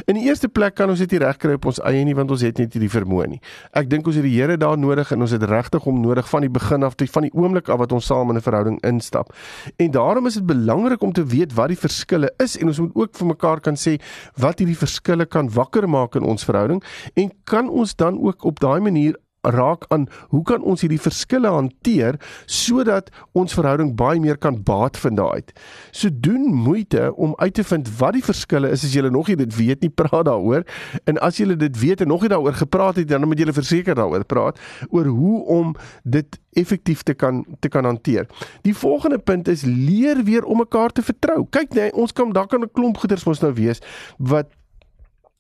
In 0.07 0.19
die 0.19 0.27
eerste 0.29 0.49
plek 0.49 0.77
kan 0.79 0.91
ons 0.93 1.01
dit 1.03 1.15
nie 1.15 1.21
regkry 1.23 1.57
op 1.57 1.69
ons 1.71 1.81
eie 1.89 2.05
nie 2.05 2.15
want 2.17 2.31
ons 2.35 2.45
het 2.45 2.59
net 2.61 2.75
hierdie 2.77 2.91
vermoë 2.93 3.29
nie. 3.35 3.41
Ek 3.73 3.89
dink 3.91 4.07
ons 4.07 4.19
het 4.19 4.27
die 4.27 4.35
Here 4.35 4.57
daar 4.61 4.79
nodig 4.79 5.13
en 5.15 5.25
ons 5.25 5.35
het 5.35 5.43
regtig 5.49 5.87
om 5.87 6.01
nodig 6.03 6.29
van 6.29 6.45
die 6.45 6.53
begin 6.53 6.85
af 6.85 6.99
tot 6.99 7.11
van 7.15 7.29
die 7.29 7.33
oomblik 7.33 7.71
af 7.73 7.81
wat 7.83 7.93
ons 7.97 8.07
saam 8.11 8.31
in 8.31 8.37
'n 8.37 8.45
verhouding 8.45 8.79
instap. 8.85 9.33
En 9.77 9.91
daarom 9.91 10.27
is 10.27 10.35
dit 10.35 10.47
belangrik 10.47 11.03
om 11.03 11.13
te 11.13 11.25
weet 11.25 11.55
wat 11.55 11.69
die 11.69 11.79
verskille 11.79 12.33
is 12.39 12.59
en 12.59 12.67
ons 12.67 12.81
moet 12.81 12.95
ook 12.95 13.17
vir 13.17 13.27
mekaar 13.27 13.61
kan 13.61 13.75
sê 13.75 14.01
wat 14.37 14.59
hierdie 14.59 14.79
verskille 14.79 15.27
kan 15.27 15.51
wakker 15.51 15.89
maak 15.89 16.17
in 16.17 16.23
ons 16.23 16.45
verhouding 16.45 16.83
en 17.15 17.31
kan 17.45 17.69
ons 17.69 17.95
dan 17.97 18.19
ook 18.19 18.45
op 18.45 18.61
daai 18.61 18.81
manier 18.81 19.17
raak 19.45 19.85
aan 19.89 20.07
hoe 20.29 20.43
kan 20.43 20.63
ons 20.63 20.81
hierdie 20.85 21.01
verskille 21.01 21.51
hanteer 21.51 22.19
sodat 22.47 23.11
ons 23.33 23.55
verhouding 23.55 23.95
baie 23.97 24.21
meer 24.21 24.39
kan 24.41 24.63
baat 24.63 24.97
vind 25.01 25.17
daaruit. 25.17 25.53
So 25.93 26.09
doen 26.13 26.47
moeite 26.55 27.13
om 27.15 27.35
uit 27.37 27.55
te 27.55 27.65
vind 27.65 27.91
wat 27.99 28.17
die 28.19 28.25
verskille 28.25 28.71
is 28.71 28.85
as 28.85 28.95
jy 28.95 29.05
nog 29.09 29.29
nie 29.29 29.37
dit 29.37 29.57
weet 29.57 29.85
nie, 29.85 29.91
praat 30.01 30.27
daaroor. 30.29 30.65
En 31.05 31.19
as 31.19 31.39
jy 31.41 31.49
dit 31.55 31.81
weet 31.81 32.01
en 32.01 32.09
nog 32.09 32.25
nie 32.25 32.33
daaroor 32.33 32.57
gepraat 32.59 32.97
het, 33.01 33.09
dan 33.09 33.27
moet 33.29 33.39
jy 33.39 33.53
verseker 33.53 33.95
daaroor 33.95 34.25
praat 34.25 34.61
oor 34.91 35.07
hoe 35.07 35.45
om 35.45 35.75
dit 36.03 36.41
effektief 36.55 37.03
te 37.03 37.15
kan 37.15 37.45
te 37.61 37.69
kan 37.69 37.85
hanteer. 37.85 38.29
Die 38.63 38.75
volgende 38.75 39.19
punt 39.19 39.49
is 39.49 39.65
leer 39.65 40.23
weer 40.25 40.45
om 40.45 40.63
mekaar 40.63 40.93
te 40.93 41.03
vertrou. 41.03 41.47
Kyk 41.51 41.75
nee, 41.75 41.93
ons 41.93 42.13
kan 42.13 42.33
daar 42.33 42.47
kan 42.47 42.63
'n 42.63 42.71
klomp 42.73 42.97
goeders 42.99 43.25
mos 43.25 43.41
nou 43.41 43.53
wees 43.53 43.81
wat 44.19 44.47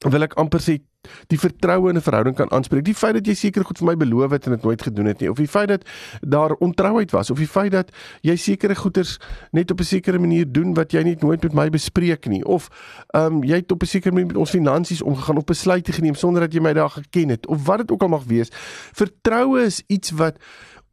wil 0.04 0.22
ek 0.22 0.34
amper 0.34 0.60
sê 0.60 0.80
die 1.26 1.38
vertroue 1.38 1.90
in 1.90 1.96
'n 1.96 2.02
verhouding 2.02 2.36
kan 2.36 2.50
aanspreek. 2.50 2.84
Die 2.84 2.94
feit 2.94 3.14
dat 3.14 3.26
jy 3.26 3.34
seker 3.34 3.64
goed 3.64 3.78
vir 3.78 3.86
my 3.86 3.96
beloof 3.96 4.30
het 4.30 4.46
en 4.46 4.52
dit 4.52 4.62
nooit 4.62 4.82
gedoen 4.82 5.06
het 5.06 5.20
nie, 5.20 5.30
of 5.30 5.36
die 5.36 5.48
feit 5.48 5.68
dat 5.68 5.84
daar 6.20 6.52
ontrouheid 6.52 7.10
was, 7.10 7.30
of 7.30 7.38
die 7.38 7.48
feit 7.48 7.72
dat 7.72 7.90
jy 8.20 8.36
sekere 8.36 8.74
goeders 8.74 9.18
net 9.52 9.70
op 9.70 9.80
'n 9.80 9.84
sekere 9.84 10.18
manier 10.18 10.52
doen 10.52 10.74
wat 10.74 10.92
jy 10.92 11.02
net 11.02 11.22
nooit 11.22 11.42
met 11.42 11.52
my 11.52 11.68
bespreek 11.70 12.26
nie, 12.26 12.44
of 12.44 12.68
ehm 13.10 13.34
um, 13.34 13.44
jy 13.44 13.56
het 13.56 13.72
op 13.72 13.82
'n 13.82 13.86
sekere 13.86 14.12
manier 14.12 14.26
met 14.26 14.36
ons 14.36 14.50
finansies 14.50 15.02
omgegaan 15.02 15.36
of 15.36 15.44
besluite 15.44 15.92
geneem 15.92 16.14
sonder 16.14 16.40
dat 16.40 16.52
jy 16.52 16.60
my 16.60 16.72
daar 16.72 16.90
geken 16.90 17.28
het, 17.28 17.46
of 17.46 17.66
wat 17.66 17.78
dit 17.78 17.90
ook 17.90 18.02
al 18.02 18.08
mag 18.08 18.24
wees. 18.24 18.48
Vertroue 18.92 19.64
is 19.64 19.82
iets 19.86 20.10
wat 20.10 20.38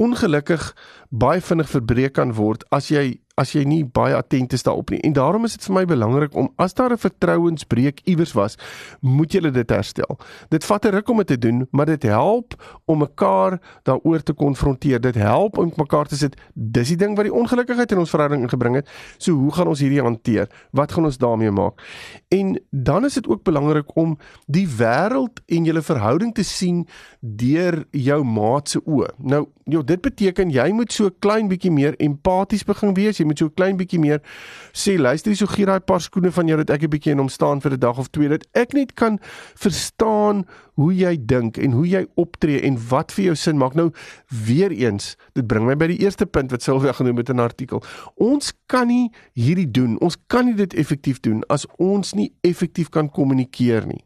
ongelukkig 0.02 0.76
baie 1.10 1.42
vinnig 1.42 1.70
verbreek 1.70 2.14
kan 2.14 2.34
word 2.34 2.66
as 2.74 2.90
jy 2.90 3.20
as 3.40 3.54
jy 3.56 3.64
nie 3.68 3.84
baie 3.86 4.16
attent 4.18 4.54
is 4.54 4.64
daarop 4.64 4.92
nie. 4.92 5.00
En 5.08 5.14
daarom 5.16 5.46
is 5.48 5.56
dit 5.56 5.66
vir 5.68 5.76
my 5.76 5.86
belangrik 5.88 6.36
om 6.36 6.50
as 6.58 6.74
daar 6.74 6.92
'n 6.92 6.98
vertrouensbreuk 6.98 8.02
iewers 8.06 8.34
was, 8.34 8.58
moet 9.02 9.34
jy 9.34 9.52
dit 9.52 9.70
herstel. 9.70 10.20
Dit 10.50 10.66
vat 10.66 10.86
'n 10.86 10.92
ruk 10.92 11.10
om 11.10 11.18
dit 11.18 11.28
te 11.28 11.38
doen, 11.38 11.68
maar 11.72 11.86
dit 11.86 12.04
help 12.04 12.80
om 12.86 13.00
mekaar 13.00 13.60
daaroor 13.84 14.24
te 14.24 14.34
konfronteer. 14.34 15.00
Dit 15.02 15.16
help 15.16 15.58
om 15.58 15.72
mekaar 15.76 16.06
te 16.08 16.16
sê 16.16 16.30
dis 16.54 16.88
die 16.88 16.98
ding 16.98 17.16
wat 17.16 17.26
die 17.26 17.34
ongelukkigheid 17.34 17.92
in 17.92 17.98
ons 17.98 18.10
verhouding 18.10 18.42
ingebring 18.42 18.76
het. 18.76 18.90
So 19.18 19.34
hoe 19.34 19.52
gaan 19.52 19.68
ons 19.68 19.80
hierdie 19.80 20.02
hanteer? 20.02 20.50
Wat 20.72 20.92
gaan 20.92 21.06
ons 21.06 21.18
daarmee 21.18 21.52
maak? 21.52 21.82
En 22.28 22.60
dan 22.70 23.06
is 23.06 23.14
dit 23.14 23.28
ook 23.28 23.44
belangrik 23.44 23.96
om 23.96 24.18
die 24.48 24.68
wêreld 24.68 25.42
en 25.46 25.64
julle 25.64 25.82
verhouding 25.82 26.34
te 26.34 26.44
sien 26.44 26.88
deur 27.20 27.86
jou 27.92 28.24
maat 28.24 28.70
se 28.70 28.82
oë. 28.86 29.10
Nou, 29.18 29.48
joh, 29.64 29.86
dit 29.86 30.02
beteken 30.02 30.50
jy 30.50 30.72
moet 30.72 30.92
so 30.92 31.10
klein 31.20 31.48
bietjie 31.48 31.72
meer 31.72 31.96
empaties 32.00 32.64
begin 32.68 32.94
wees 32.94 33.21
jy 33.22 33.30
moet 33.30 33.42
so 33.42 33.50
'n 33.50 33.56
klein 33.56 33.78
bietjie 33.78 34.00
meer 34.00 34.22
sê 34.74 34.98
luister 34.98 35.32
hier 35.32 35.38
so 35.38 35.48
gee 35.48 35.66
daai 35.66 35.80
paar 35.80 36.02
skoene 36.02 36.32
van 36.32 36.48
jou 36.48 36.58
dat 36.58 36.70
ek 36.70 36.84
'n 36.84 36.90
bietjie 36.90 37.12
in 37.12 37.24
hom 37.24 37.30
staan 37.30 37.62
vir 37.62 37.74
'n 37.74 37.80
dag 37.80 37.98
of 37.98 38.10
twee 38.10 38.30
dat 38.30 38.46
ek 38.54 38.74
net 38.74 38.94
kan 38.94 39.20
verstaan 39.56 40.46
hoe 40.82 40.92
jy 40.96 41.16
dink 41.30 41.60
en 41.62 41.76
hoe 41.78 41.86
jy 41.88 42.02
optree 42.20 42.62
en 42.66 42.78
wat 42.90 43.14
vir 43.16 43.32
jou 43.32 43.36
sin 43.38 43.60
maak. 43.62 43.76
Nou 43.78 43.90
weer 44.46 44.74
eens, 44.74 45.16
dit 45.38 45.48
bring 45.48 45.68
my 45.68 45.76
by 45.80 45.92
die 45.92 46.00
eerste 46.04 46.26
punt 46.26 46.54
wat 46.54 46.66
Silvia 46.66 46.94
genoem 46.98 47.22
het 47.22 47.30
in 47.30 47.38
'n 47.38 47.46
artikel. 47.46 47.84
Ons 48.16 48.54
kan 48.68 48.88
nie 48.88 49.12
hierdie 49.34 49.72
doen. 49.72 50.00
Ons 50.00 50.18
kan 50.28 50.46
nie 50.46 50.56
dit 50.56 50.74
effektief 50.74 51.20
doen 51.20 51.44
as 51.50 51.66
ons 51.78 52.14
nie 52.14 52.32
effektief 52.42 52.90
kan 52.90 53.10
kommunikeer 53.10 53.86
nie. 53.88 54.04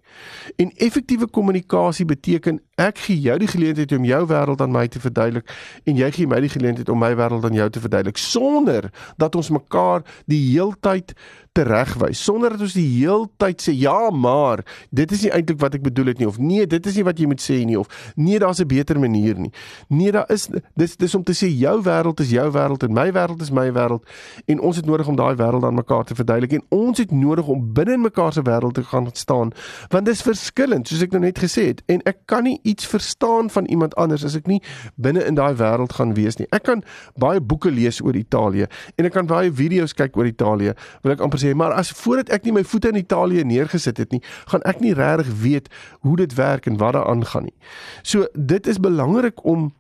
En 0.58 0.72
effektiewe 0.78 1.28
kommunikasie 1.28 2.06
beteken 2.06 2.60
ek 2.76 2.98
gee 2.98 3.20
jou 3.20 3.38
die 3.40 3.48
geleentheid 3.48 3.92
om 3.92 4.04
jou 4.04 4.26
wêreld 4.28 4.62
aan 4.62 4.72
my 4.72 4.88
te 4.88 5.00
verduidelik 5.00 5.50
en 5.86 5.96
jy 5.96 6.12
gee 6.12 6.28
my 6.28 6.40
die 6.40 6.50
geleentheid 6.50 6.90
om 6.90 7.00
my 7.00 7.16
wêreld 7.16 7.46
aan 7.46 7.54
jou 7.54 7.70
te 7.70 7.80
verduidelik 7.80 8.18
sonder 8.18 8.92
dat 9.18 9.36
ons 9.36 9.50
mekaar 9.50 10.06
die 10.26 10.42
heeltyd 10.52 11.14
teregwys 11.56 12.20
sonder 12.24 12.56
dat 12.56 12.66
ons 12.66 12.76
die 12.76 12.88
heeltyd 13.00 13.64
sê 13.64 13.74
ja 13.80 14.10
maar 14.12 14.64
dit 14.96 15.12
is 15.16 15.26
nie 15.26 15.32
eintlik 15.36 15.60
wat 15.62 15.78
ek 15.78 15.86
bedoel 15.86 16.12
het 16.12 16.22
nie 16.22 16.28
of 16.28 16.40
nee 16.42 16.66
dit 16.68 16.90
is 16.90 16.98
nie 17.00 17.06
wat 17.08 17.20
jy 17.22 17.30
moet 17.32 17.44
sê 17.44 17.62
nie 17.68 17.78
of 17.80 17.92
nee 18.16 18.40
daar's 18.40 18.60
'n 18.60 18.68
beter 18.68 19.00
manier 19.00 19.40
nie. 19.40 19.52
Nee 19.90 20.12
daar 20.12 20.30
is 20.30 20.50
dis 20.76 20.98
dis 20.98 21.16
om 21.16 21.24
te 21.24 21.34
sê 21.34 21.48
jou 21.48 21.82
wêreld 21.84 22.20
is 22.20 22.30
jou 22.30 22.52
wêreld 22.52 22.84
en 22.84 22.94
my 22.94 23.12
wêreld 23.12 23.42
is 23.42 23.52
my 23.52 23.72
wêreld 23.72 24.04
en 24.46 24.60
ons 24.60 24.76
het 24.76 24.86
nodig 24.86 25.08
om 25.08 25.16
daai 25.16 25.36
wêreld 25.36 25.64
aan 25.64 25.76
mekaar 25.76 26.04
te 26.04 26.16
verduidelik 26.16 26.54
en 26.54 26.64
ons 26.70 26.98
het 26.98 27.12
nodig 27.12 27.48
om 27.48 27.74
binne 27.74 27.94
in 27.94 28.02
mekaar 28.02 28.34
se 28.34 28.42
wêreld 28.42 28.74
te 28.74 28.84
gaan 28.84 29.08
staan 29.14 29.52
want 29.90 30.06
dis 30.06 30.22
verskillend 30.22 30.88
soos 30.88 31.02
ek 31.02 31.12
nou 31.12 31.22
net 31.22 31.40
gesê 31.40 31.68
het 31.72 31.84
en 31.88 32.02
ek 32.06 32.18
kan 32.26 32.44
nie 32.44 32.60
iets 32.64 32.88
verstaan 32.88 33.50
van 33.50 33.66
iemand 33.66 33.96
anders 33.96 34.26
as 34.26 34.36
ek 34.36 34.48
nie 34.48 34.62
binne 34.96 35.24
in 35.24 35.36
daai 35.36 35.56
wêreld 35.56 35.94
gaan 35.94 36.14
wees 36.14 36.38
nie. 36.38 36.48
Ek 36.52 36.64
kan 36.64 36.84
baie 37.16 37.40
boeke 37.40 37.72
lees 37.72 38.02
oor 38.02 38.16
Italië 38.16 38.68
en 38.96 39.06
ek 39.06 39.14
kan 39.14 39.26
baie 39.26 39.52
video's 39.52 39.94
kyk 39.94 40.18
oor 40.18 40.28
Italië 40.28 40.76
wil 41.04 41.16
ek 41.16 41.22
amper 41.22 41.45
sê, 41.46 41.54
maar 41.56 41.76
as 41.78 41.94
voordat 41.96 42.34
ek 42.36 42.46
nie 42.48 42.56
my 42.58 42.66
voete 42.66 42.92
in 42.92 43.00
Italië 43.00 43.46
neergesit 43.48 44.02
het 44.02 44.12
nie, 44.16 44.22
gaan 44.52 44.66
ek 44.66 44.82
nie 44.84 44.94
regtig 44.98 45.32
weet 45.42 45.72
hoe 46.06 46.18
dit 46.18 46.36
werk 46.38 46.66
en 46.70 46.80
wat 46.82 46.98
daar 46.98 47.10
aangaan 47.12 47.50
nie. 47.50 47.58
So 48.04 48.28
dit 48.34 48.68
is 48.68 48.82
belangrik 48.82 49.44
om 49.46 49.72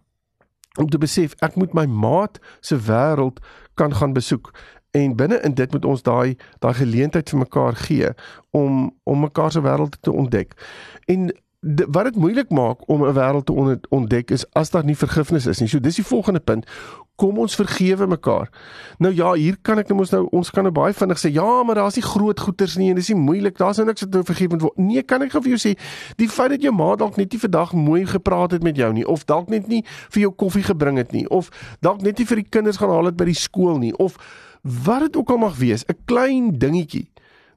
om 0.75 0.89
te 0.91 0.99
besef 0.99 1.37
ek 1.39 1.55
moet 1.55 1.71
my 1.73 1.85
maat 1.87 2.35
se 2.59 2.75
wêreld 2.75 3.39
kan 3.79 3.95
gaan 3.95 4.11
besoek 4.13 4.51
en 4.95 5.15
binne 5.15 5.39
in 5.47 5.55
dit 5.55 5.71
moet 5.71 5.85
ons 5.85 6.03
daai 6.03 6.35
daai 6.63 6.73
geleentheid 6.79 7.31
vir 7.31 7.41
mekaar 7.43 7.79
gee 7.85 8.11
om 8.55 8.91
om 9.03 9.23
mekaar 9.23 9.51
se 9.51 9.63
wêreld 9.63 9.97
te 10.01 10.11
ontdek. 10.11 10.55
En 11.11 11.31
wat 11.65 12.03
dit 12.03 12.15
moeilik 12.15 12.49
maak 12.49 12.77
om 12.89 13.05
'n 13.05 13.13
wêreld 13.13 13.45
te 13.45 13.79
ontdek 13.89 14.31
is 14.31 14.45
as 14.53 14.69
daar 14.69 14.85
nie 14.85 14.97
vergifnis 14.97 15.45
is 15.45 15.59
nie. 15.59 15.69
So 15.69 15.79
dis 15.79 15.95
die 15.95 16.05
volgende 16.05 16.39
punt. 16.39 16.65
Kom 17.15 17.37
ons 17.37 17.55
vergewe 17.55 18.07
mekaar. 18.07 18.49
Nou 18.97 19.13
ja, 19.13 19.33
hier 19.33 19.57
kan 19.61 19.77
ek 19.77 19.87
net 19.87 19.97
mos 19.97 20.09
nou 20.09 20.27
ons 20.31 20.49
kan 20.49 20.63
nou 20.63 20.71
baie 20.71 20.93
vinnig 20.93 21.17
sê 21.17 21.31
ja, 21.31 21.63
maar 21.63 21.75
daar's 21.75 21.95
nie 21.95 22.03
groot 22.03 22.39
goeters 22.39 22.75
nie 22.75 22.89
en 22.89 22.95
dis 22.95 23.09
nie 23.09 23.17
moeilik. 23.17 23.57
Daar's 23.57 23.77
nou 23.77 23.87
niks 23.87 24.01
wat 24.01 24.09
nou 24.09 24.23
vergewend 24.23 24.61
word. 24.61 24.77
Nee, 24.77 25.03
kan 25.03 25.21
ek 25.21 25.31
gou 25.31 25.41
vir 25.41 25.57
jou 25.57 25.69
sê, 25.69 25.77
die 26.15 26.29
feit 26.29 26.49
dat 26.49 26.61
jou 26.61 26.73
ma 26.73 26.95
dalk 26.95 27.15
net 27.15 27.31
nie 27.31 27.39
vandag 27.39 27.73
mooi 27.73 28.05
gepraat 28.05 28.51
het 28.51 28.63
met 28.63 28.75
jou 28.75 28.93
nie 28.93 29.07
of 29.07 29.25
dalk 29.25 29.49
net 29.49 29.67
nie 29.67 29.83
vir 30.09 30.21
jou 30.21 30.31
koffie 30.31 30.63
gebring 30.63 30.97
het 30.97 31.11
nie 31.11 31.29
of 31.29 31.49
dalk 31.79 32.01
net 32.01 32.17
nie 32.17 32.25
vir 32.25 32.35
die 32.35 32.49
kinders 32.49 32.77
gaan 32.77 32.89
haal 32.89 33.05
het 33.05 33.17
by 33.17 33.25
die 33.25 33.33
skool 33.33 33.77
nie 33.77 33.93
of 33.97 34.17
wat 34.61 34.99
dit 34.99 35.15
ook 35.17 35.29
al 35.29 35.37
mag 35.37 35.55
wees, 35.57 35.85
'n 35.87 35.97
klein 36.05 36.57
dingetjie 36.57 37.07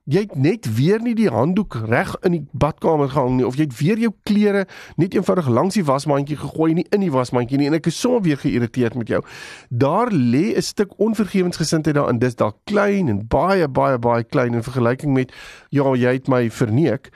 jy 0.09 0.23
het 0.25 0.37
net 0.41 0.67
weer 0.79 1.03
nie 1.05 1.13
die 1.17 1.29
handdoek 1.29 1.75
reg 1.85 2.15
in 2.25 2.33
die 2.33 2.43
badkamer 2.57 3.11
gehang 3.13 3.37
nie 3.37 3.47
of 3.47 3.59
jy 3.59 3.67
het 3.67 3.77
weer 3.77 4.01
jou 4.01 4.13
klere 4.29 4.65
net 4.97 5.13
eenvoudig 5.15 5.51
langs 5.53 5.77
die 5.77 5.85
wasmandjie 5.85 6.39
gegooi 6.41 6.73
nie 6.79 6.87
in 6.97 7.05
die 7.05 7.13
wasmandjie 7.13 7.61
nie 7.61 7.69
en 7.69 7.77
ek 7.77 7.91
is 7.91 7.99
so 8.01 8.21
weer 8.25 8.41
geïrriteerd 8.41 8.97
met 8.97 9.13
jou. 9.13 9.21
Daar 9.69 10.09
lê 10.13 10.57
'n 10.57 10.63
stuk 10.63 10.97
onvergewensgesindheid 10.97 11.95
daarin. 11.95 12.19
Dis 12.19 12.35
dalk 12.35 12.57
klein 12.65 13.09
en 13.09 13.27
baie 13.29 13.69
baie 13.69 13.99
baie 13.99 14.25
klein 14.25 14.55
in 14.55 14.63
vergelyking 14.63 15.13
met 15.13 15.33
ja, 15.69 15.95
jy 15.95 16.13
het 16.13 16.29
my 16.29 16.51
verneek. 16.51 17.13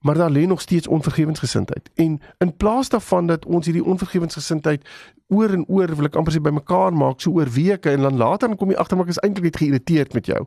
Maar 0.00 0.14
daar 0.14 0.30
lê 0.30 0.46
nog 0.46 0.60
steeds 0.60 0.86
onvergewensgesindheid. 0.86 1.90
En 1.94 2.20
in 2.38 2.56
plaas 2.56 2.88
daarvan 2.88 3.26
dat 3.26 3.46
ons 3.46 3.66
hierdie 3.66 3.84
onvergewensgesindheid 3.84 4.84
oor 5.28 5.50
en 5.50 5.64
oor 5.66 5.96
wil 5.96 6.04
ek 6.04 6.16
amper 6.16 6.32
sê 6.32 6.40
bymekaar 6.40 6.92
maak 6.92 7.20
so 7.20 7.30
oor 7.30 7.48
weke 7.50 7.90
en 7.90 8.00
dan 8.00 8.16
later 8.16 8.48
dan 8.48 8.56
kom 8.56 8.70
jy 8.70 8.76
agter 8.76 8.96
maar 8.96 9.06
ek 9.06 9.16
is 9.16 9.22
eintlik 9.24 9.44
net 9.44 9.56
geïrriteerd 9.56 10.12
met 10.12 10.26
jou 10.26 10.46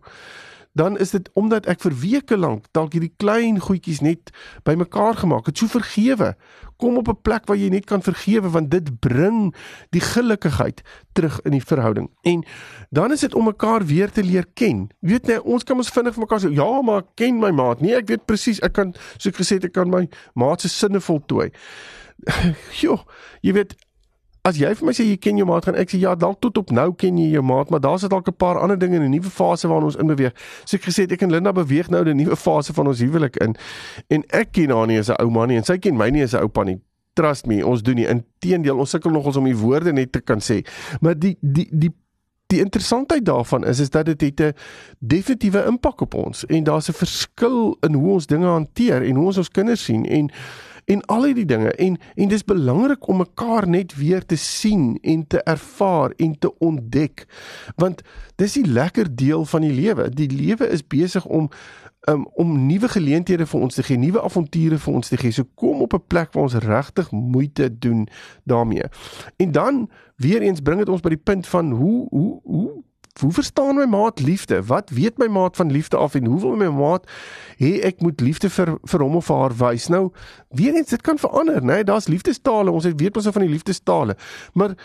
dan 0.73 0.97
is 0.97 1.11
dit 1.11 1.29
omdat 1.33 1.65
ek 1.65 1.81
vir 1.81 1.95
weke 2.01 2.38
lank 2.38 2.67
dalk 2.71 2.93
hierdie 2.93 3.13
klein 3.17 3.59
goedjies 3.59 4.01
net 4.05 4.31
bymekaar 4.67 5.17
gemaak 5.23 5.49
het. 5.49 5.57
So 5.57 5.67
vergewe. 5.67 6.35
Kom 6.79 6.97
op 6.97 7.09
'n 7.09 7.21
plek 7.21 7.47
waar 7.47 7.57
jy 7.57 7.69
net 7.69 7.85
kan 7.85 8.01
vergewe 8.01 8.49
want 8.49 8.71
dit 8.71 8.99
bring 8.99 9.55
die 9.89 10.01
gelukkigheid 10.01 10.81
terug 11.13 11.41
in 11.41 11.51
die 11.51 11.65
verhouding. 11.65 12.09
En 12.21 12.45
dan 12.89 13.11
is 13.11 13.19
dit 13.19 13.35
om 13.35 13.45
mekaar 13.45 13.85
weer 13.85 14.11
te 14.11 14.23
leer 14.23 14.45
ken. 14.53 14.89
Weet 14.99 15.27
jy, 15.27 15.38
ons 15.38 15.63
kan 15.63 15.77
ons 15.77 15.89
vinnig 15.89 16.13
vir 16.13 16.21
mekaar 16.21 16.39
sê, 16.39 16.53
"Ja, 16.53 16.81
maar 16.81 17.03
ken 17.15 17.39
my 17.39 17.51
maat." 17.51 17.81
Nee, 17.81 17.95
ek 17.95 18.07
weet 18.07 18.25
presies, 18.25 18.59
ek 18.61 18.73
kan 18.73 18.93
soos 19.17 19.33
ek 19.33 19.35
gesê 19.35 19.53
het, 19.55 19.65
ek 19.65 19.73
kan 19.73 19.89
my 19.89 20.07
maat 20.33 20.61
se 20.61 20.69
sinne 20.69 20.99
voltooi. 20.99 21.51
Jo, 22.81 23.03
jy 23.41 23.53
weet 23.53 23.75
As 24.48 24.58
jy 24.58 24.69
vir 24.74 24.86
my 24.88 24.93
sê 24.96 25.03
jy 25.03 25.17
ken 25.19 25.38
jou 25.38 25.46
maat, 25.46 25.65
gaan 25.67 25.75
ek 25.75 25.91
sê 25.91 26.00
ja, 26.00 26.15
dalk 26.15 26.39
tot 26.39 26.58
op 26.62 26.72
nou 26.72 26.93
ken 26.96 27.17
jy 27.19 27.34
jou 27.34 27.43
maat, 27.43 27.69
maar 27.69 27.81
daar's 27.84 28.08
dalk 28.08 28.27
'n 28.27 28.38
paar 28.39 28.58
ander 28.58 28.79
dinge 28.79 28.96
in 28.96 29.03
'n 29.03 29.12
nuwe 29.12 29.29
fase 29.29 29.67
waarin 29.67 29.86
ons 29.86 29.96
inbeweeg. 29.96 30.34
So 30.65 30.77
ek 30.77 30.84
gesê 30.84 31.12
ek 31.12 31.22
en 31.22 31.31
Linda 31.31 31.51
beweeg 31.51 31.89
nou 31.89 32.01
in 32.01 32.08
'n 32.08 32.17
nuwe 32.24 32.36
fase 32.36 32.74
van 32.74 32.88
ons 32.88 33.00
huwelik 33.00 33.36
in. 33.38 33.55
En 34.08 34.24
ek 34.29 34.51
ken 34.51 34.69
haar 34.69 34.88
nie 34.88 35.00
as 35.00 35.10
'n 35.10 35.22
ouma 35.22 35.46
nie 35.46 35.58
en 35.58 35.63
sy 35.63 35.77
ken 35.77 35.98
my 35.98 36.10
nie 36.10 36.24
as 36.24 36.34
'n 36.34 36.41
oupa 36.41 36.63
nie. 36.63 36.79
Trust 37.13 37.48
me, 37.48 37.65
ons 37.65 37.81
doen 37.81 37.96
nie. 37.96 38.08
Inteendeel, 38.08 38.77
ons 38.77 38.89
sukkel 38.89 39.12
nogals 39.12 39.36
om 39.36 39.43
die 39.43 39.58
woorde 39.58 39.91
net 39.91 40.12
te 40.12 40.22
kan 40.22 40.39
sê. 40.39 40.65
Maar 41.01 41.19
die 41.19 41.38
die 41.41 41.67
die 41.72 41.91
Die 42.50 42.60
interessantheid 42.60 43.25
daarvan 43.25 43.65
is 43.65 43.79
is 43.79 43.89
dat 43.89 44.05
dit 44.05 44.22
het 44.22 44.41
'n 44.41 44.53
definitiewe 45.00 45.65
impak 45.65 46.01
op 46.01 46.13
ons 46.13 46.46
en 46.46 46.63
daar's 46.63 46.89
'n 46.89 46.93
verskil 46.93 47.77
in 47.79 47.93
hoe 47.93 48.12
ons 48.12 48.25
dinge 48.25 48.46
hanteer 48.46 49.01
en 49.01 49.15
hoe 49.15 49.25
ons 49.25 49.38
ons 49.38 49.50
kinders 49.50 49.84
sien 49.84 50.05
en 50.05 50.31
en 50.89 51.05
al 51.05 51.25
hierdie 51.29 51.46
dinge. 51.46 51.72
En 51.72 51.98
en 52.15 52.31
dis 52.31 52.43
belangrik 52.43 53.08
om 53.08 53.22
mekaar 53.22 53.67
net 53.69 53.96
weer 53.96 54.25
te 54.25 54.36
sien 54.36 54.98
en 55.01 55.27
te 55.27 55.41
ervaar 55.43 56.13
en 56.17 56.39
te 56.39 56.58
ontdek 56.58 57.25
want 57.75 58.01
dis 58.36 58.53
die 58.53 58.65
lekker 58.67 59.15
deel 59.15 59.46
van 59.46 59.62
die 59.62 59.74
lewe. 59.74 60.10
Die 60.10 60.29
lewe 60.31 60.67
is 60.67 60.88
besig 60.88 61.25
om 61.25 61.50
um, 62.10 62.25
om 62.34 62.65
nuwe 62.65 62.89
geleenthede 62.89 63.46
vir 63.46 63.62
ons 63.62 63.75
te 63.75 63.84
gee 63.84 64.00
nuwe 64.00 64.22
avonture 64.25 64.77
vir 64.77 64.93
ons 64.93 65.12
te 65.12 65.17
gee. 65.19 65.31
So 65.36 65.46
kom 65.55 65.81
op 65.86 65.93
'n 65.93 66.08
plek 66.08 66.34
waar 66.34 66.43
ons 66.43 66.60
regtig 66.65 67.12
moeite 67.12 67.79
doen 67.79 68.08
daarmee. 68.43 68.89
En 69.38 69.51
dan 69.51 69.89
weer 70.15 70.41
eens 70.41 70.62
bring 70.62 70.79
dit 70.79 70.89
ons 70.89 71.01
by 71.01 71.10
die 71.10 71.24
punt 71.24 71.48
van 71.48 71.72
hoe 71.72 72.08
hoe 72.10 72.39
hoe 72.43 72.84
Hoe 73.19 73.31
verstaan 73.31 73.75
my 73.75 73.85
maat 73.85 74.19
liefde? 74.19 74.63
Wat 74.65 74.89
weet 74.89 75.17
my 75.17 75.27
maat 75.27 75.55
van 75.55 75.71
liefde 75.71 75.97
af 75.97 76.13
en 76.15 76.25
hoe 76.25 76.39
wil 76.39 76.55
my 76.55 76.67
maat 76.67 77.09
hê 77.57 77.79
ek 77.83 77.99
moet 78.01 78.21
liefde 78.21 78.49
vir 78.49 78.77
vir 78.83 79.03
hom 79.03 79.15
of 79.15 79.27
haar 79.27 79.55
wys? 79.55 79.88
Nou, 79.88 80.11
weer 80.49 80.75
eens 80.75 80.89
dit 80.89 81.01
kan 81.01 81.17
verander, 81.17 81.61
né? 81.61 81.73
Nee, 81.73 81.83
Daar's 81.83 82.07
liefdestale. 82.07 82.71
Ons 82.71 82.88
weet 82.95 83.17
ons 83.17 83.27
van 83.27 83.41
die 83.41 83.51
liefdestale. 83.51 84.15
Maar 84.53 84.75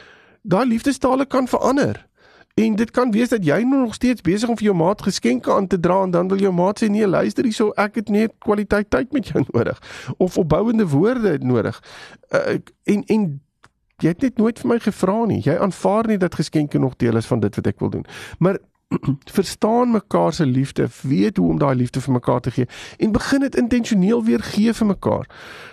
daai 0.43 0.67
liefdestale 0.67 1.27
kan 1.27 1.49
verander. 1.49 2.07
En 2.55 2.77
dit 2.77 2.91
kan 2.91 3.11
wees 3.11 3.29
dat 3.29 3.45
jy 3.45 3.63
nog 3.63 3.95
steeds 3.95 4.21
besig 4.23 4.49
om 4.49 4.57
vir 4.57 4.69
jou 4.69 4.77
maat 4.77 5.03
geskenke 5.03 5.53
aan 5.53 5.67
te 5.67 5.81
dra 5.81 6.03
en 6.03 6.11
dan 6.11 6.29
wil 6.29 6.39
jou 6.39 6.53
maat 6.55 6.79
sê 6.83 6.87
nee, 6.87 7.07
luister 7.07 7.45
hierso, 7.45 7.73
ek 7.75 7.99
het 7.99 8.13
net 8.15 8.35
kwaliteit 8.39 8.91
tyd 8.95 9.11
met 9.13 9.27
jou 9.27 9.43
nodig 9.51 9.81
of 10.23 10.39
opbouende 10.39 10.87
woorde 10.87 11.39
nodig. 11.43 11.83
Uh, 12.31 12.61
en 12.85 13.03
en 13.11 13.25
jy 14.03 14.09
het 14.09 14.23
net 14.23 14.39
nooit 14.39 14.59
vir 14.59 14.69
my 14.69 14.79
gevra 14.83 15.25
nie. 15.31 15.41
Jy 15.45 15.57
aanvaar 15.59 16.07
nie 16.11 16.19
dat 16.19 16.35
geskenke 16.35 16.79
nog 16.79 16.97
deel 16.97 17.17
is 17.17 17.27
van 17.27 17.41
dit 17.41 17.55
wat 17.57 17.67
ek 17.67 17.81
wil 17.81 17.91
doen. 17.91 18.07
Maar 18.39 18.59
verstaan 19.39 19.91
mekaar 19.91 20.33
se 20.33 20.47
liefde, 20.47 20.89
weet 21.03 21.37
hoe 21.37 21.49
om 21.51 21.59
daai 21.59 21.75
liefde 21.75 22.01
vir 22.01 22.13
mekaar 22.13 22.41
te 22.41 22.51
gee 22.51 22.67
en 22.99 23.13
begin 23.13 23.41
dit 23.41 23.57
intentioneel 23.57 24.25
weer 24.25 24.43
gee 24.43 24.73
vir 24.73 24.87
mekaar. 24.87 25.31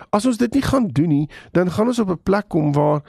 As 0.10 0.26
ons 0.26 0.38
dit 0.38 0.54
nie 0.54 0.64
gaan 0.66 0.88
doen 0.88 1.10
nie, 1.10 1.28
dan 1.52 1.72
gaan 1.72 1.88
ons 1.88 2.00
op 2.00 2.10
'n 2.10 2.24
plek 2.24 2.50
kom 2.50 2.74
waar 2.74 3.02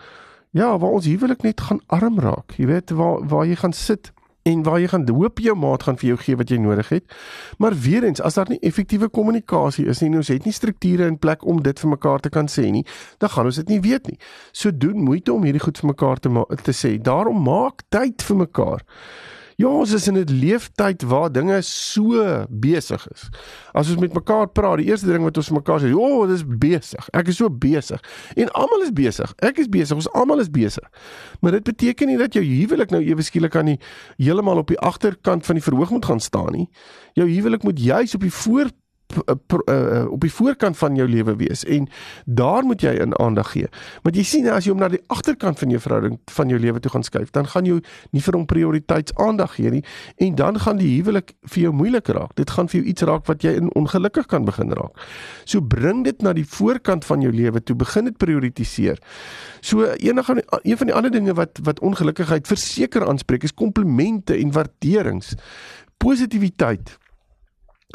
ja, 0.50 0.78
waar 0.78 0.90
ons 0.90 1.06
huwelik 1.06 1.42
net 1.42 1.60
gaan 1.60 1.80
arm 1.86 2.18
raak. 2.20 2.52
Jy 2.56 2.66
weet 2.66 2.90
waar 2.90 3.26
waar 3.26 3.46
jy 3.46 3.56
gaan 3.56 3.72
sit 3.72 4.12
en 4.42 4.62
waar 4.66 4.80
jy 4.80 4.88
gaan 4.90 5.06
hoop 5.08 5.38
jou 5.38 5.54
maat 5.58 5.82
gaan 5.86 5.98
vir 6.00 6.08
jou 6.12 6.18
gee 6.24 6.36
wat 6.36 6.50
jy 6.50 6.58
nodig 6.62 6.88
het. 6.88 7.04
Maar 7.58 7.76
weer 7.78 8.04
eens, 8.04 8.20
as 8.20 8.34
daar 8.38 8.50
nie 8.50 8.60
effektiewe 8.60 9.08
kommunikasie 9.08 9.86
is 9.86 10.02
nie, 10.02 10.10
ons 10.16 10.28
het 10.32 10.44
nie 10.44 10.54
strukture 10.54 11.06
in 11.06 11.18
plek 11.18 11.46
om 11.46 11.62
dit 11.62 11.78
vir 11.78 11.92
mekaar 11.94 12.20
te 12.20 12.32
kan 12.32 12.48
sê 12.50 12.70
nie, 12.70 12.84
dan 13.22 13.30
gaan 13.30 13.50
ons 13.50 13.60
dit 13.62 13.68
nie 13.68 13.80
weet 13.84 14.10
nie. 14.10 14.18
So 14.52 14.74
doen 14.74 15.02
moeite 15.04 15.32
om 15.32 15.44
hierdie 15.46 15.62
goed 15.62 15.78
vir 15.78 15.92
mekaar 15.92 16.22
te 16.22 16.32
te 16.62 16.74
sê. 16.74 16.96
Daarom 16.98 17.42
maak 17.42 17.86
tyd 17.90 18.22
vir 18.22 18.42
mekaar. 18.46 18.82
Ja, 19.56 19.68
ons 19.68 19.92
is 19.92 20.06
in 20.08 20.16
'n 20.16 20.24
leeftyd 20.30 21.02
waar 21.02 21.32
dinge 21.32 21.60
so 21.62 22.44
besig 22.48 23.06
is. 23.12 23.28
As 23.72 23.90
ons 23.90 24.00
met 24.00 24.14
mekaar 24.14 24.48
praat, 24.48 24.78
die 24.78 24.86
eerste 24.86 25.06
ding 25.06 25.22
wat 25.22 25.36
ons 25.36 25.50
mekaar 25.50 25.80
sê, 25.80 25.92
"O, 25.92 25.98
oh, 25.98 26.26
dit 26.26 26.36
is 26.36 26.44
besig. 26.46 27.08
Ek 27.12 27.28
is 27.28 27.36
so 27.36 27.50
besig." 27.50 28.00
En 28.36 28.50
almal 28.52 28.82
is 28.82 28.92
besig. 28.92 29.32
Ek 29.38 29.58
is 29.58 29.68
besig. 29.68 29.96
Ons 29.96 30.12
almal 30.12 30.40
is 30.40 30.50
besig. 30.50 30.88
Maar 31.40 31.50
dit 31.52 31.62
beteken 31.62 32.06
nie 32.06 32.18
dat 32.18 32.32
jou 32.32 32.44
huwelik 32.44 32.90
nou 32.90 33.02
ewe 33.02 33.22
skielik 33.22 33.56
aan 33.56 33.66
die 33.66 33.78
heeltemal 34.16 34.56
op 34.56 34.68
die 34.68 34.78
agterkant 34.78 35.46
van 35.46 35.54
die 35.54 35.64
verhoog 35.64 35.90
moet 35.90 36.04
gaan 36.04 36.20
staan 36.20 36.52
nie. 36.52 36.68
Jou 37.12 37.28
huwelik 37.28 37.62
moet 37.62 37.78
juis 37.78 38.14
op 38.14 38.20
die 38.20 38.32
voor 38.32 38.70
uh, 39.16 40.06
op 40.10 40.20
die 40.20 40.32
voorkant 40.32 40.78
van 40.78 40.96
jou 40.96 41.08
lewe 41.08 41.36
wees 41.36 41.64
en 41.64 41.88
daar 42.24 42.64
moet 42.64 42.82
jy 42.82 42.94
in 43.02 43.14
aandag 43.18 43.52
gee. 43.52 43.68
Want 44.02 44.16
jy 44.16 44.24
sien 44.26 44.48
as 44.52 44.66
jy 44.66 44.74
hom 44.74 44.82
na 44.82 44.88
die 44.92 45.02
agterkant 45.12 45.58
van 45.58 45.72
jou 45.74 45.80
verhouding 45.82 46.18
van 46.34 46.52
jou 46.52 46.60
lewe 46.60 46.80
toe 46.80 46.92
gaan 46.94 47.06
skuif, 47.06 47.30
dan 47.30 47.48
gaan 47.50 47.68
jy 47.68 47.80
nie 48.12 48.22
vir 48.22 48.38
hom 48.38 48.46
prioriteits 48.46 49.14
aandag 49.20 49.56
gee 49.56 49.70
nie 49.70 49.82
en 50.16 50.36
dan 50.38 50.58
gaan 50.62 50.80
die 50.80 50.90
huwelik 50.96 51.34
vir 51.54 51.62
jou 51.66 51.72
moeilik 51.76 52.08
raak. 52.14 52.34
Dit 52.38 52.50
gaan 52.50 52.68
vir 52.68 52.80
jou 52.80 52.88
iets 52.92 53.06
raak 53.08 53.26
wat 53.30 53.44
jy 53.44 53.54
in 53.60 53.70
ongelukkig 53.78 54.26
kan 54.30 54.46
begin 54.48 54.72
raak. 54.76 54.96
So 55.44 55.60
bring 55.60 56.04
dit 56.04 56.22
na 56.22 56.32
die 56.36 56.46
voorkant 56.48 57.04
van 57.08 57.22
jou 57.24 57.32
lewe 57.32 57.62
toe, 57.62 57.76
begin 57.76 58.08
dit 58.10 58.18
prioritiseer. 58.18 59.00
So 59.60 59.86
enige 59.98 60.42
een 60.62 60.76
van 60.76 60.90
die 60.90 60.96
ander 60.96 61.12
dinge 61.12 61.34
wat 61.38 61.60
wat 61.62 61.80
ongelukkigheid 61.80 62.48
verseker 62.48 63.06
aanspreek 63.08 63.44
is 63.46 63.54
komplimente 63.54 64.36
en 64.36 64.52
waarderings. 64.52 65.34
Positiwiteit 66.02 66.96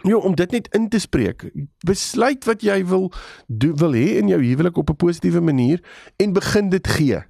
Ja, 0.03 0.15
om 0.15 0.35
dit 0.35 0.51
net 0.51 0.67
in 0.75 0.89
te 0.89 0.99
spreek. 0.99 1.49
Besluit 1.85 2.45
wat 2.45 2.61
jy 2.61 2.85
wil 2.85 3.11
do, 3.47 3.73
wil 3.75 3.95
hê 3.97 4.17
in 4.21 4.27
jou 4.27 4.41
huwelik 4.43 4.77
op 4.77 4.89
'n 4.89 4.95
positiewe 4.95 5.41
manier 5.41 5.81
en 6.15 6.33
begin 6.33 6.69
dit 6.69 6.87
gee. 6.87 7.23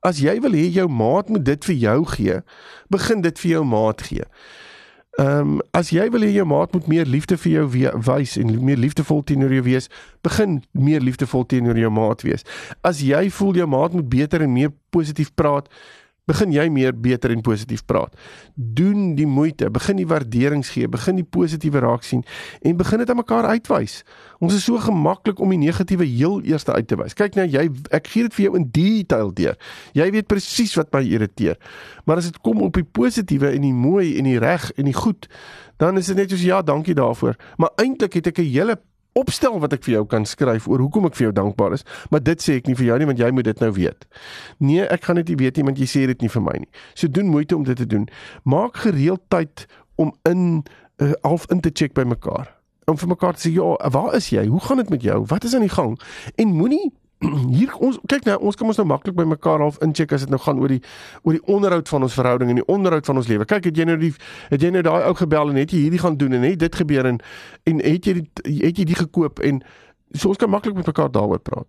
As 0.00 0.18
jy 0.18 0.40
wil 0.40 0.52
hê 0.52 0.70
jou 0.72 0.88
maat 0.88 1.28
moet 1.28 1.44
dit 1.44 1.64
vir 1.64 1.74
jou 1.74 2.04
gee, 2.04 2.40
begin 2.88 3.20
dit 3.20 3.38
vir 3.38 3.50
jou 3.50 3.64
maat 3.64 4.02
gee. 4.02 4.24
Ehm 5.18 5.40
um, 5.40 5.60
as 5.70 5.90
jy 5.90 6.06
wil 6.10 6.22
hê 6.22 6.30
jou 6.30 6.46
maat 6.46 6.72
moet 6.72 6.86
meer 6.86 7.06
liefde 7.06 7.36
vir 7.36 7.52
jou 7.52 7.64
wys 8.06 8.36
en 8.38 8.64
meer 8.64 8.78
liefdevol 8.78 9.24
teenoor 9.26 9.52
jou 9.52 9.62
wees, 9.62 9.88
begin 10.22 10.62
meer 10.72 11.00
liefdevol 11.00 11.44
teenoor 11.46 11.76
jou 11.76 11.90
maat 11.90 12.22
wees. 12.22 12.44
As 12.80 13.02
jy 13.02 13.30
voel 13.30 13.54
jou 13.54 13.66
maat 13.66 13.92
moet 13.92 14.08
beter 14.08 14.40
en 14.40 14.52
meer 14.52 14.70
positief 14.90 15.34
praat, 15.34 15.68
begin 16.30 16.54
jy 16.54 16.66
meer 16.72 16.94
beter 16.94 17.34
en 17.34 17.42
positief 17.44 17.84
praat. 17.88 18.14
Doen 18.54 19.14
die 19.18 19.28
moeite, 19.28 19.70
begin 19.74 20.00
die 20.00 20.08
waarderings 20.08 20.72
gee, 20.74 20.88
begin 20.90 21.18
die 21.20 21.26
positiewe 21.26 21.82
raak 21.82 22.06
sien 22.06 22.24
en 22.62 22.78
begin 22.78 23.02
dit 23.02 23.10
aan 23.10 23.20
mekaar 23.20 23.50
uitwys. 23.50 24.00
Ons 24.40 24.56
is 24.56 24.64
so 24.64 24.80
gemaklik 24.80 25.40
om 25.42 25.52
die 25.52 25.60
negatiewe 25.60 26.06
heel 26.08 26.38
eers 26.48 26.66
uit 26.68 26.88
te 26.88 26.98
wys. 27.00 27.16
Kyk 27.18 27.36
nou 27.38 27.46
jy 27.50 27.66
ek 27.96 28.12
gee 28.12 28.28
dit 28.28 28.36
vir 28.36 28.46
jou 28.46 28.54
in 28.60 28.68
detail 28.74 29.34
deur. 29.36 29.58
Jy 29.96 30.10
weet 30.14 30.30
presies 30.30 30.76
wat 30.78 30.92
my 30.94 31.02
irriteer. 31.04 31.58
Maar 32.06 32.22
as 32.22 32.30
dit 32.30 32.38
kom 32.44 32.62
op 32.64 32.78
die 32.78 32.86
positiewe 32.86 33.52
en 33.54 33.66
die 33.66 33.74
mooi 33.76 34.14
en 34.18 34.28
die 34.28 34.38
reg 34.40 34.70
en 34.76 34.88
die 34.88 34.96
goed, 34.96 35.28
dan 35.80 35.98
is 36.00 36.10
dit 36.12 36.16
net 36.16 36.32
soos 36.32 36.44
ja, 36.44 36.62
dankie 36.62 36.94
daarvoor. 36.94 37.36
Maar 37.60 37.72
eintlik 37.80 38.18
het 38.20 38.32
ek 38.32 38.38
'n 38.38 38.52
hele 38.52 38.76
opstel 39.18 39.58
wat 39.60 39.72
ek 39.72 39.84
vir 39.86 39.94
jou 39.98 40.04
kan 40.10 40.26
skryf 40.28 40.68
oor 40.70 40.82
hoekom 40.84 41.08
ek 41.08 41.16
vir 41.18 41.28
jou 41.28 41.32
dankbaar 41.40 41.74
is, 41.78 41.84
maar 42.10 42.22
dit 42.22 42.42
sê 42.42 42.58
ek 42.60 42.70
nie 42.70 42.76
vir 42.78 42.90
jou 42.90 42.98
nie 43.00 43.08
want 43.10 43.22
jy 43.22 43.30
moet 43.34 43.48
dit 43.50 43.64
nou 43.64 43.72
weet. 43.76 44.06
Nee, 44.58 44.86
ek 44.86 45.08
gaan 45.08 45.20
dit 45.22 45.32
nie 45.32 45.40
weet 45.44 45.58
nie 45.58 45.66
want 45.70 45.82
jy 45.82 45.88
sê 45.90 46.06
dit 46.10 46.22
nie 46.22 46.30
vir 46.32 46.44
my 46.46 46.56
nie. 46.62 46.70
So 46.94 47.08
doen 47.08 47.30
moeite 47.32 47.56
om 47.56 47.66
dit 47.66 47.76
te 47.76 47.86
doen. 47.86 48.08
Maak 48.44 48.82
gereeld 48.86 49.22
tyd 49.32 49.66
om 50.00 50.14
in 50.28 50.62
uh, 51.02 51.12
half 51.26 51.48
in 51.50 51.60
te 51.60 51.72
check 51.74 51.94
by 51.96 52.06
mekaar. 52.08 52.48
Om 52.90 52.98
vir 52.98 53.12
mekaar 53.12 53.36
te 53.36 53.48
sê, 53.48 53.52
"Ja, 53.54 53.90
waar 53.90 54.14
is 54.14 54.30
jy? 54.30 54.46
Hoe 54.46 54.60
gaan 54.60 54.76
dit 54.76 54.90
met 54.90 55.02
jou? 55.02 55.24
Wat 55.26 55.44
is 55.44 55.54
aan 55.54 55.66
die 55.66 55.74
gang?" 55.76 56.00
En 56.36 56.48
moenie 56.48 56.92
hier 57.56 57.72
ons 57.84 57.98
kyk 58.08 58.24
nou 58.28 58.36
ons 58.48 58.56
kan 58.56 58.70
ons 58.70 58.78
nou 58.80 58.86
maklik 58.88 59.16
by 59.18 59.26
mekaar 59.28 59.60
half 59.60 59.78
incheck 59.84 60.14
as 60.16 60.24
dit 60.24 60.32
nou 60.32 60.40
gaan 60.40 60.60
oor 60.62 60.72
die 60.72 60.80
oor 61.22 61.36
die 61.36 61.42
onderhoud 61.52 61.90
van 61.92 62.06
ons 62.06 62.16
verhouding 62.16 62.52
en 62.52 62.60
die 62.62 62.68
onderhoud 62.72 63.06
van 63.06 63.20
ons 63.20 63.28
lewe. 63.28 63.46
Kyk, 63.48 63.68
het 63.68 63.80
jy 63.80 63.86
nou 63.88 63.98
die 64.00 64.12
het 64.48 64.64
jy 64.64 64.72
nou 64.72 64.82
daai 64.86 65.04
ou 65.04 65.12
gebel 65.18 65.52
en 65.52 65.60
het 65.60 65.74
jy 65.74 65.84
hierdie 65.84 66.00
gaan 66.00 66.16
doen 66.20 66.38
en 66.38 66.46
het 66.48 66.62
dit 66.62 66.80
gebeur 66.82 67.10
en 67.12 67.20
en 67.68 67.84
het 67.84 68.08
jy 68.08 68.16
die 68.22 68.56
het 68.64 68.80
jy 68.80 68.88
die 68.88 69.00
gekoop 69.02 69.44
en 69.44 69.60
so 70.16 70.32
ons 70.32 70.40
kan 70.40 70.50
maklik 70.50 70.78
met 70.78 70.88
mekaar 70.88 71.12
daaroor 71.12 71.42
praat. 71.44 71.68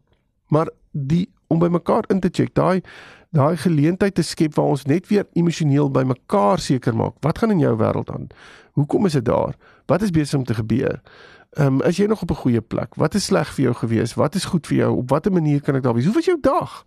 Maar 0.52 0.72
die 0.92 1.28
om 1.52 1.60
by 1.60 1.68
mekaar 1.72 2.08
in 2.12 2.24
te 2.24 2.32
check, 2.32 2.54
daai 2.56 2.80
daai 3.36 3.56
geleentheid 3.60 4.16
te 4.16 4.24
skep 4.28 4.56
waar 4.58 4.74
ons 4.74 4.88
net 4.88 5.08
weer 5.08 5.28
emosioneel 5.40 5.92
by 5.92 6.04
mekaar 6.08 6.60
seker 6.60 6.96
maak. 6.96 7.16
Wat 7.24 7.40
gaan 7.40 7.54
in 7.56 7.64
jou 7.64 7.72
wêreld 7.80 8.12
aan? 8.12 8.28
Hoekom 8.80 9.08
is 9.08 9.16
dit 9.20 9.26
daar? 9.28 9.56
Wat 9.88 10.04
is 10.04 10.12
besig 10.12 10.40
om 10.40 10.44
te 10.48 10.56
gebeur? 10.56 11.00
Ehm 11.52 11.68
um, 11.68 11.82
is 11.82 11.98
jy 11.98 12.06
nog 12.06 12.22
op 12.22 12.32
'n 12.32 12.36
goeie 12.36 12.62
plek? 12.62 12.96
Wat 12.96 13.14
is 13.14 13.26
sleg 13.26 13.54
vir 13.54 13.64
jou 13.64 13.76
gewees? 13.76 14.14
Wat 14.14 14.36
is 14.36 14.46
goed 14.46 14.68
vir 14.68 14.78
jou? 14.78 14.98
Op 14.98 15.10
watter 15.10 15.32
manier 15.32 15.62
kan 15.62 15.76
ek 15.76 15.84
daar 15.84 15.94
wees? 15.94 16.06
Hoe 16.06 16.14
was 16.14 16.26
jou 16.26 16.38
dag? 16.42 16.86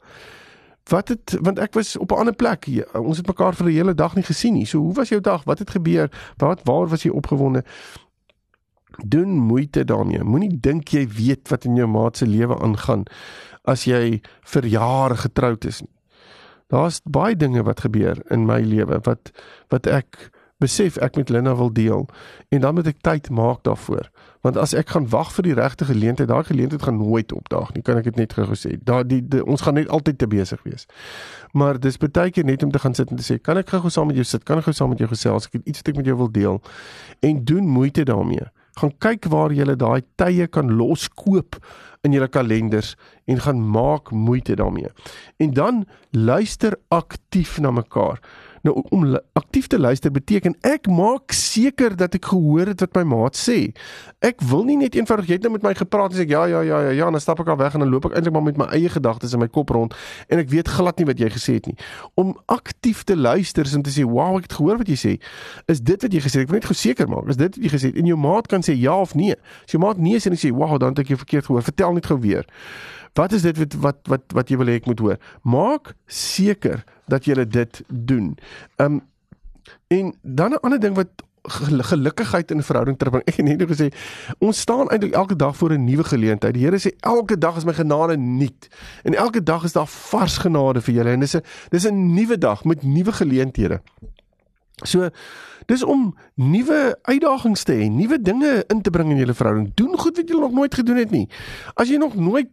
Wat 0.84 1.08
het 1.08 1.38
want 1.40 1.58
ek 1.58 1.74
was 1.74 1.96
op 1.96 2.12
'n 2.12 2.14
ander 2.14 2.34
plek 2.34 2.64
hier. 2.64 3.00
Ons 3.00 3.16
het 3.16 3.26
mekaar 3.26 3.54
vir 3.54 3.66
'n 3.66 3.72
hele 3.72 3.94
dag 3.94 4.14
nie 4.14 4.24
gesien 4.24 4.52
nie. 4.52 4.66
So 4.66 4.78
hoe 4.78 4.92
was 4.92 5.08
jou 5.08 5.20
dag? 5.20 5.44
Wat 5.44 5.58
het 5.58 5.70
gebeur? 5.70 6.32
Wat 6.36 6.60
waar 6.64 6.88
was 6.88 7.02
jy 7.02 7.10
opgewonde? 7.10 7.64
Doen 9.06 9.28
moeite 9.28 9.84
daarmee. 9.84 10.22
Moenie 10.22 10.60
dink 10.60 10.88
jy 10.88 11.08
weet 11.08 11.48
wat 11.48 11.64
in 11.64 11.76
jou 11.76 11.88
maat 11.88 12.16
se 12.16 12.26
lewe 12.26 12.60
aangaan 12.60 13.02
as 13.62 13.84
jy 13.84 14.20
vir 14.40 14.66
jare 14.66 15.16
getroud 15.16 15.64
is 15.64 15.80
nie. 15.80 15.94
Daar's 16.66 17.00
baie 17.04 17.36
dinge 17.36 17.62
wat 17.62 17.80
gebeur 17.80 18.22
in 18.30 18.46
my 18.46 18.60
lewe 18.60 18.98
wat 19.02 19.30
wat 19.68 19.86
ek 19.86 20.30
besef 20.64 20.96
ek 21.04 21.18
met 21.20 21.32
Linda 21.32 21.54
wil 21.58 21.72
deel 21.72 22.06
en 22.48 22.64
dan 22.64 22.74
moet 22.76 22.88
ek 22.90 23.02
tyd 23.04 23.30
maak 23.30 23.62
daarvoor. 23.68 24.08
Want 24.44 24.58
as 24.60 24.74
ek 24.76 24.92
gaan 24.92 25.06
wag 25.12 25.30
vir 25.36 25.48
die 25.48 25.54
regte 25.56 25.86
geleentheid 25.88 26.28
daai 26.28 26.44
geleentheid 26.44 26.82
gaan 26.84 26.98
nooit 27.00 27.32
opdaag 27.32 27.72
nie 27.76 27.84
kan 27.84 28.00
ek 28.00 28.10
dit 28.10 28.20
net 28.20 28.34
gou 28.36 28.56
sê. 28.58 28.74
Daar 28.80 29.06
die, 29.08 29.22
die 29.22 29.44
ons 29.44 29.64
gaan 29.64 29.78
net 29.80 29.92
altyd 29.92 30.18
te 30.20 30.28
besig 30.30 30.60
wees. 30.68 30.88
Maar 31.52 31.80
dis 31.80 32.00
baie 32.00 32.32
keer 32.34 32.44
net 32.48 32.66
om 32.66 32.72
te 32.74 32.82
gaan 32.82 32.96
sit 32.96 33.12
en 33.12 33.20
te 33.20 33.26
sê 33.26 33.38
kan 33.40 33.60
ek 33.60 33.72
gou 33.76 33.92
saam 33.92 34.12
met 34.12 34.20
jou 34.20 34.26
sit? 34.28 34.44
Kan 34.44 34.60
ek 34.60 34.68
gou 34.68 34.76
saam 34.76 34.92
met 34.92 35.00
jou 35.00 35.08
gesels? 35.12 35.48
Ek 35.48 35.60
het 35.60 35.72
iets 35.72 35.84
wat 35.84 35.94
ek 35.94 36.02
met 36.02 36.12
jou 36.12 36.18
wil 36.24 36.32
deel. 36.34 36.60
En 37.24 37.44
doen 37.44 37.72
moeite 37.78 38.04
daarmee. 38.08 38.50
Gaan 38.80 38.90
kyk 38.98 39.28
waar 39.30 39.54
jy 39.54 39.76
daai 39.78 40.02
tye 40.18 40.48
kan 40.50 40.72
loskoop 40.74 41.60
in 42.04 42.12
julle 42.12 42.28
kalenders 42.28 42.94
en 43.24 43.40
gaan 43.40 43.70
maak 43.70 44.10
moeite 44.10 44.54
daarmee 44.54 44.90
en 45.36 45.52
dan 45.52 45.84
luister 46.10 46.76
aktief 46.88 47.58
na 47.60 47.70
mekaar 47.70 48.20
Nou 48.64 48.82
om 48.88 49.18
aktief 49.32 49.66
te 49.66 49.78
luister 49.78 50.10
beteken 50.10 50.54
ek 50.64 50.86
maak 50.88 51.34
seker 51.36 51.92
dat 52.00 52.14
ek 52.16 52.30
gehoor 52.30 52.70
het 52.72 52.80
wat 52.80 52.94
my 52.96 53.02
maat 53.10 53.36
sê. 53.36 53.58
Ek 54.24 54.40
wil 54.48 54.64
nie 54.64 54.78
net 54.80 54.96
eenvoudig 54.96 55.28
jy 55.28 55.36
het 55.36 55.44
nou 55.44 55.52
met 55.52 55.66
my 55.66 55.74
gepraat 55.76 56.14
en 56.14 56.22
sê 56.22 56.24
ja 56.30 56.46
ja 56.48 56.62
ja 56.64 56.78
ja 56.86 56.94
ja 56.96 57.10
en 57.10 57.18
dan 57.18 57.20
stap 57.20 57.42
ek 57.44 57.50
al 57.52 57.60
weg 57.60 57.76
en 57.76 57.84
dan 57.84 57.92
loop 57.92 58.08
ek 58.08 58.16
eintlik 58.16 58.32
maar 58.32 58.46
met 58.46 58.62
my 58.62 58.70
eie 58.72 58.88
gedagtes 58.88 59.36
in 59.36 59.44
my 59.44 59.50
kop 59.52 59.74
rond 59.76 59.92
en 60.32 60.40
ek 60.40 60.48
weet 60.48 60.72
glad 60.78 60.96
nie 60.96 61.08
wat 61.12 61.20
jy 61.20 61.28
gesê 61.36 61.58
het 61.58 61.68
nie. 61.68 61.76
Om 62.16 62.32
aktief 62.56 63.04
te 63.04 63.18
luister 63.20 63.68
is 63.68 63.76
om 63.76 63.84
te 63.84 63.92
sê 63.92 64.08
wow 64.08 64.40
ek 64.40 64.48
het 64.48 64.56
gehoor 64.56 64.80
wat 64.80 64.88
jy 64.88 65.00
sê. 65.02 65.14
Is 65.68 65.84
dit 65.84 66.08
wat 66.08 66.16
jy 66.16 66.24
gesê 66.24 66.40
het? 66.40 66.48
Ek 66.48 66.54
wil 66.54 66.62
net 66.62 66.72
geseker 66.72 67.12
maak. 67.12 67.28
Is 67.36 67.42
dit 67.44 67.60
wat 67.60 67.68
jy 67.68 67.76
gesê 67.76 67.92
het? 67.92 68.00
En 68.00 68.12
jou 68.14 68.20
maat 68.24 68.48
kan 68.48 68.64
sê 68.64 68.72
ja 68.80 68.96
of 68.96 69.12
nee. 69.12 69.36
As 69.68 69.76
jou 69.76 69.84
maat 69.84 70.00
nee 70.00 70.16
sê 70.16 70.32
en 70.32 70.40
sê 70.40 70.56
wow 70.56 70.80
dan 70.80 70.96
het 70.96 71.04
ek 71.04 71.12
jou 71.12 71.20
verkeerd 71.20 71.52
gehoor. 71.52 71.68
Vertel 71.68 72.00
net 72.00 72.08
gou 72.08 72.16
weer. 72.24 72.48
Wat 73.14 73.32
is 73.32 73.42
dit 73.42 73.58
wat 73.58 73.74
wat 73.78 73.98
wat 74.10 74.22
wat 74.34 74.48
jy 74.50 74.56
wil 74.58 74.66
hê 74.66 74.78
ek 74.80 74.88
moet 74.90 74.98
hoor? 74.98 75.18
Maak 75.42 75.94
seker 76.06 76.84
dat 77.06 77.24
jy 77.24 77.44
dit 77.46 77.82
doen. 77.88 78.34
Um 78.82 79.02
en 79.88 80.14
dan 80.22 80.50
'n 80.52 80.62
ander 80.62 80.80
ding 80.80 80.94
wat 80.94 81.08
gelukkigheid 81.44 82.50
in 82.50 82.62
verhouding 82.62 82.98
terbring. 82.98 83.24
Ek 83.28 83.36
het 83.36 83.46
net 83.46 83.58
nou 83.60 83.68
gesê 83.68 83.90
ons 84.38 84.60
staan 84.60 84.88
eintlik 84.88 85.12
elke 85.12 85.36
dag 85.36 85.56
voor 85.56 85.72
'n 85.72 85.84
nuwe 85.84 86.04
geleentheid. 86.04 86.54
Die 86.54 86.64
Here 86.64 86.78
sê 86.78 86.90
elke 87.00 87.38
dag 87.38 87.56
is 87.56 87.64
my 87.64 87.72
genade 87.72 88.16
nuut. 88.16 88.68
En 89.02 89.14
elke 89.14 89.42
dag 89.42 89.64
is 89.64 89.72
daar 89.72 89.86
vars 89.86 90.38
genade 90.38 90.80
vir 90.80 90.94
julle 90.94 91.10
en 91.10 91.20
dis 91.20 91.36
'n 91.36 91.42
dis 91.68 91.86
'n 91.86 92.14
nuwe 92.14 92.38
dag 92.38 92.64
met 92.64 92.82
nuwe 92.82 93.12
geleenthede. 93.12 93.80
So 94.82 95.08
dis 95.66 95.84
om 95.84 96.16
nuwe 96.34 96.98
uitdagings 97.02 97.62
te 97.62 97.72
hê, 97.72 97.90
nuwe 97.90 98.18
dinge 98.22 98.64
in 98.68 98.82
te 98.82 98.90
bring 98.90 99.10
in 99.10 99.16
julle 99.16 99.34
verhouding. 99.34 99.72
Doen 99.74 99.98
goed 99.98 100.16
wat 100.16 100.28
jy 100.28 100.34
nog 100.34 100.52
nooit 100.52 100.74
gedoen 100.74 100.96
het 100.96 101.10
nie. 101.10 101.28
As 101.74 101.88
jy 101.88 101.96
nog 101.96 102.14
nooit 102.14 102.48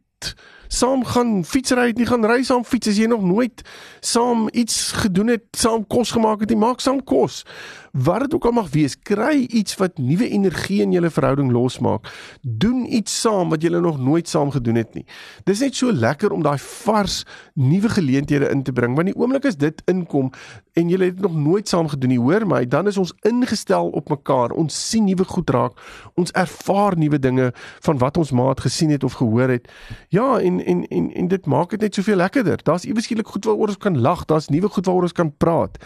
saam 0.72 1.04
gaan 1.06 1.44
fietsry 1.44 1.90
het 1.92 2.00
nie 2.00 2.08
gaan 2.08 2.26
ry 2.26 2.44
saam 2.48 2.64
fiets 2.68 2.94
as 2.94 3.00
jy 3.02 3.10
nog 3.12 3.24
nooit 3.28 3.64
saam 4.00 4.48
iets 4.52 4.92
gedoen 5.04 5.34
het 5.36 5.48
saam 5.58 5.84
kos 5.88 6.14
gemaak 6.16 6.46
het 6.46 6.54
nie 6.54 6.60
maak 6.62 6.80
saam 6.84 7.02
kos 7.04 7.42
wat 7.92 8.20
dit 8.20 8.34
ook 8.34 8.46
al 8.46 8.52
mag 8.52 8.70
wees, 8.72 8.96
kry 9.00 9.46
iets 9.50 9.76
wat 9.80 9.98
nuwe 10.00 10.30
energie 10.30 10.82
in 10.82 10.94
julle 10.96 11.10
verhouding 11.12 11.52
losmaak. 11.52 12.08
Doen 12.42 12.86
iets 12.94 13.20
saam 13.22 13.50
wat 13.50 13.62
julle 13.62 13.82
nog 13.82 14.00
nooit 14.00 14.28
saam 14.28 14.52
gedoen 14.52 14.76
het 14.76 14.94
nie. 14.94 15.06
Dis 15.44 15.60
net 15.60 15.76
so 15.76 15.92
lekker 15.92 16.32
om 16.32 16.44
daai 16.44 16.58
vars 16.62 17.24
nuwe 17.54 17.90
geleenthede 17.90 18.50
in 18.50 18.64
te 18.64 18.72
bring. 18.72 18.96
Want 18.96 19.12
die 19.12 19.18
oomblik 19.18 19.46
as 19.46 19.60
dit 19.60 19.82
inkom 19.92 20.32
en 20.80 20.90
julle 20.90 21.10
het 21.10 21.20
nog 21.20 21.36
nooit 21.36 21.68
saam 21.68 21.88
gedoen 21.92 22.14
nie, 22.14 22.20
hoor 22.20 22.46
my, 22.48 22.64
dan 22.68 22.88
is 22.88 22.98
ons 22.98 23.12
ingestel 23.28 23.90
op 23.90 24.10
mekaar. 24.10 24.56
Ons 24.56 24.78
sien 24.90 25.04
nuwe 25.06 25.26
goed 25.28 25.50
raak. 25.52 25.76
Ons 26.16 26.32
ervaar 26.32 26.96
nuwe 26.98 27.20
dinge 27.20 27.52
van 27.84 28.00
wat 28.00 28.18
ons 28.18 28.32
maat 28.32 28.64
gesien 28.64 28.90
het 28.90 29.04
of 29.04 29.18
gehoor 29.20 29.52
het. 29.52 29.68
Ja, 30.10 30.40
en 30.40 30.64
en 30.66 30.86
en 30.88 31.12
en 31.12 31.28
dit 31.28 31.46
maak 31.46 31.76
dit 31.76 31.82
net 31.82 31.96
soveel 31.96 32.16
lekkerder. 32.16 32.64
Daar's 32.64 32.88
iewes 32.88 33.04
skielik 33.04 33.28
goed 33.28 33.46
waaroor 33.46 33.68
ons 33.68 33.78
kan 33.78 34.00
lag. 34.00 34.26
Daar's 34.26 34.48
nuwe 34.48 34.70
goed 34.70 34.86
waaroor 34.86 35.10
ons 35.10 35.18
kan 35.18 35.34
praat. 35.38 35.78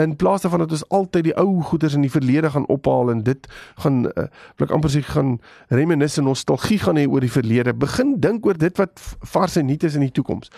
In 0.00 0.16
plaas 0.16 0.40
daarvan 0.40 0.64
dat 0.64 0.70
ons 0.70 0.88
altyd 0.88 1.24
die 1.24 1.36
ou 1.42 1.60
goeders 1.66 1.96
in 1.98 2.06
die 2.06 2.12
verlede 2.12 2.50
gaan 2.50 2.66
ophaal 2.72 3.10
en 3.12 3.22
dit 3.26 3.48
gaan 3.82 4.04
uh, 4.06 4.26
wil 4.56 4.68
ek 4.68 4.74
amper 4.76 4.92
sê 4.94 5.02
gaan 5.06 5.36
reminis 5.74 6.18
en 6.20 6.28
nostalgie 6.30 6.78
gaan 6.82 7.00
hê 7.00 7.06
oor 7.08 7.24
die 7.24 7.32
verlede. 7.32 7.74
Begin 7.74 8.16
dink 8.22 8.46
oor 8.46 8.58
dit 8.58 8.78
wat 8.80 9.02
vars 9.34 9.58
en 9.60 9.66
nuut 9.66 9.86
is 9.88 9.98
in 9.98 10.06
die 10.06 10.14
toekoms. 10.14 10.52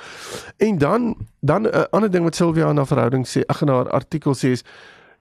En 0.62 0.78
dan 0.78 1.14
dan 1.40 1.62
'n 1.62 1.74
uh, 1.74 1.84
ander 1.90 2.10
ding 2.10 2.24
wat 2.24 2.36
Sylvia 2.36 2.70
in 2.70 2.76
haar 2.76 2.86
verhouding 2.86 3.26
sê, 3.28 3.44
ag 3.46 3.62
in 3.62 3.68
haar 3.68 3.88
artikel 3.90 4.34
sê 4.34 4.56
is 4.56 4.64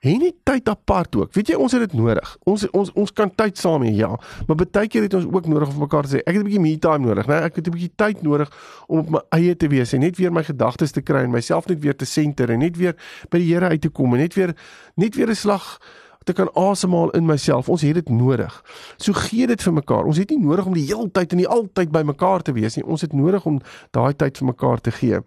Hê 0.04 0.18
net 0.20 0.42
tyd 0.44 0.68
apart 0.68 1.16
ook. 1.16 1.30
Weet 1.32 1.54
jy, 1.54 1.56
ons 1.56 1.72
het 1.72 1.86
dit 1.86 1.94
nodig. 1.96 2.32
Ons 2.50 2.66
ons 2.76 2.90
ons 3.00 3.12
kan 3.16 3.30
tyd 3.32 3.56
saam 3.60 3.86
hê, 3.88 3.94
ja, 3.96 4.10
maar 4.50 4.58
baie 4.60 4.90
keer 4.92 5.06
het 5.06 5.14
ons 5.16 5.30
ook 5.30 5.48
nodig 5.48 5.70
om 5.72 5.78
mekaar 5.86 6.04
te 6.04 6.18
sê, 6.18 6.24
ek 6.28 6.36
het 6.36 6.42
'n 6.42 6.50
bietjie 6.50 6.60
me 6.60 6.74
time 6.78 7.08
nodig, 7.08 7.28
né? 7.28 7.40
Ek 7.48 7.56
het 7.56 7.68
'n 7.68 7.72
bietjie 7.72 7.96
tyd 7.96 8.22
nodig 8.22 8.52
om 8.88 9.00
op 9.00 9.10
my 9.10 9.22
eie 9.40 9.56
te 9.56 9.68
wees 9.68 9.94
en 9.94 10.02
net 10.02 10.18
weer 10.18 10.32
my 10.32 10.44
gedagtes 10.44 10.92
te 10.92 11.02
kry 11.02 11.24
en 11.24 11.32
myself 11.32 11.68
net 11.68 11.80
weer 11.80 11.96
te 11.96 12.06
senter 12.06 12.52
en 12.52 12.60
net 12.60 12.78
weer 12.78 12.96
by 13.30 13.38
die 13.38 13.54
Here 13.54 13.70
uit 13.70 13.82
te 13.82 13.90
kom 13.90 14.14
en 14.14 14.20
net 14.20 14.34
weer 14.34 14.56
net 14.96 15.16
weer 15.16 15.30
'n 15.30 15.36
slag 15.36 15.80
te 16.26 16.34
kan 16.34 16.50
asemhaal 16.54 17.10
in 17.12 17.26
myself. 17.26 17.70
Ons 17.70 17.82
het 17.82 17.94
dit 17.94 18.10
nodig. 18.10 18.64
So 18.98 19.14
gee 19.14 19.48
dit 19.48 19.62
vir 19.62 19.74
mekaar. 19.74 20.04
Ons 20.04 20.18
het 20.18 20.30
nie 20.30 20.40
nodig 20.40 20.66
om 20.66 20.74
die 20.74 20.86
hele 20.86 21.12
tyd 21.12 21.32
en 21.32 21.38
die 21.38 21.48
altyd 21.48 21.92
by 21.92 22.04
mekaar 22.04 22.42
te 22.42 22.52
wees 22.52 22.76
nie. 22.76 22.86
Ons 22.86 23.02
het 23.02 23.14
nodig 23.14 23.46
om 23.46 23.62
daai 23.92 24.14
tyd 24.14 24.38
vir 24.38 24.48
mekaar 24.48 24.82
te 24.82 24.92
gee. 24.92 25.20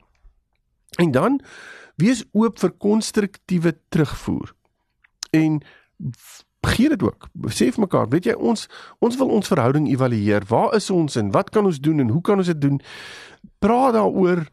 En 0.99 1.11
dan 1.11 1.41
wees 1.97 2.25
oop 2.33 2.59
vir 2.59 2.71
konstruktiewe 2.71 3.77
terugvoer 3.89 4.53
en 5.37 5.61
gee 6.67 6.89
dit 6.89 7.03
ook. 7.03 7.29
Sê 7.55 7.71
vir 7.71 7.85
mekaar, 7.87 8.09
weet 8.11 8.31
jy 8.31 8.35
ons 8.35 8.67
ons 9.05 9.17
wil 9.21 9.33
ons 9.39 9.53
verhouding 9.53 9.89
evalueer. 9.91 10.47
Waar 10.49 10.75
is 10.79 10.91
ons 10.91 11.17
en 11.21 11.31
wat 11.35 11.51
kan 11.55 11.67
ons 11.69 11.81
doen 11.81 12.03
en 12.03 12.13
hoe 12.15 12.23
kan 12.23 12.43
ons 12.43 12.53
dit 12.53 12.61
doen? 12.61 12.81
Praat 13.63 13.95
daaroor 13.97 14.47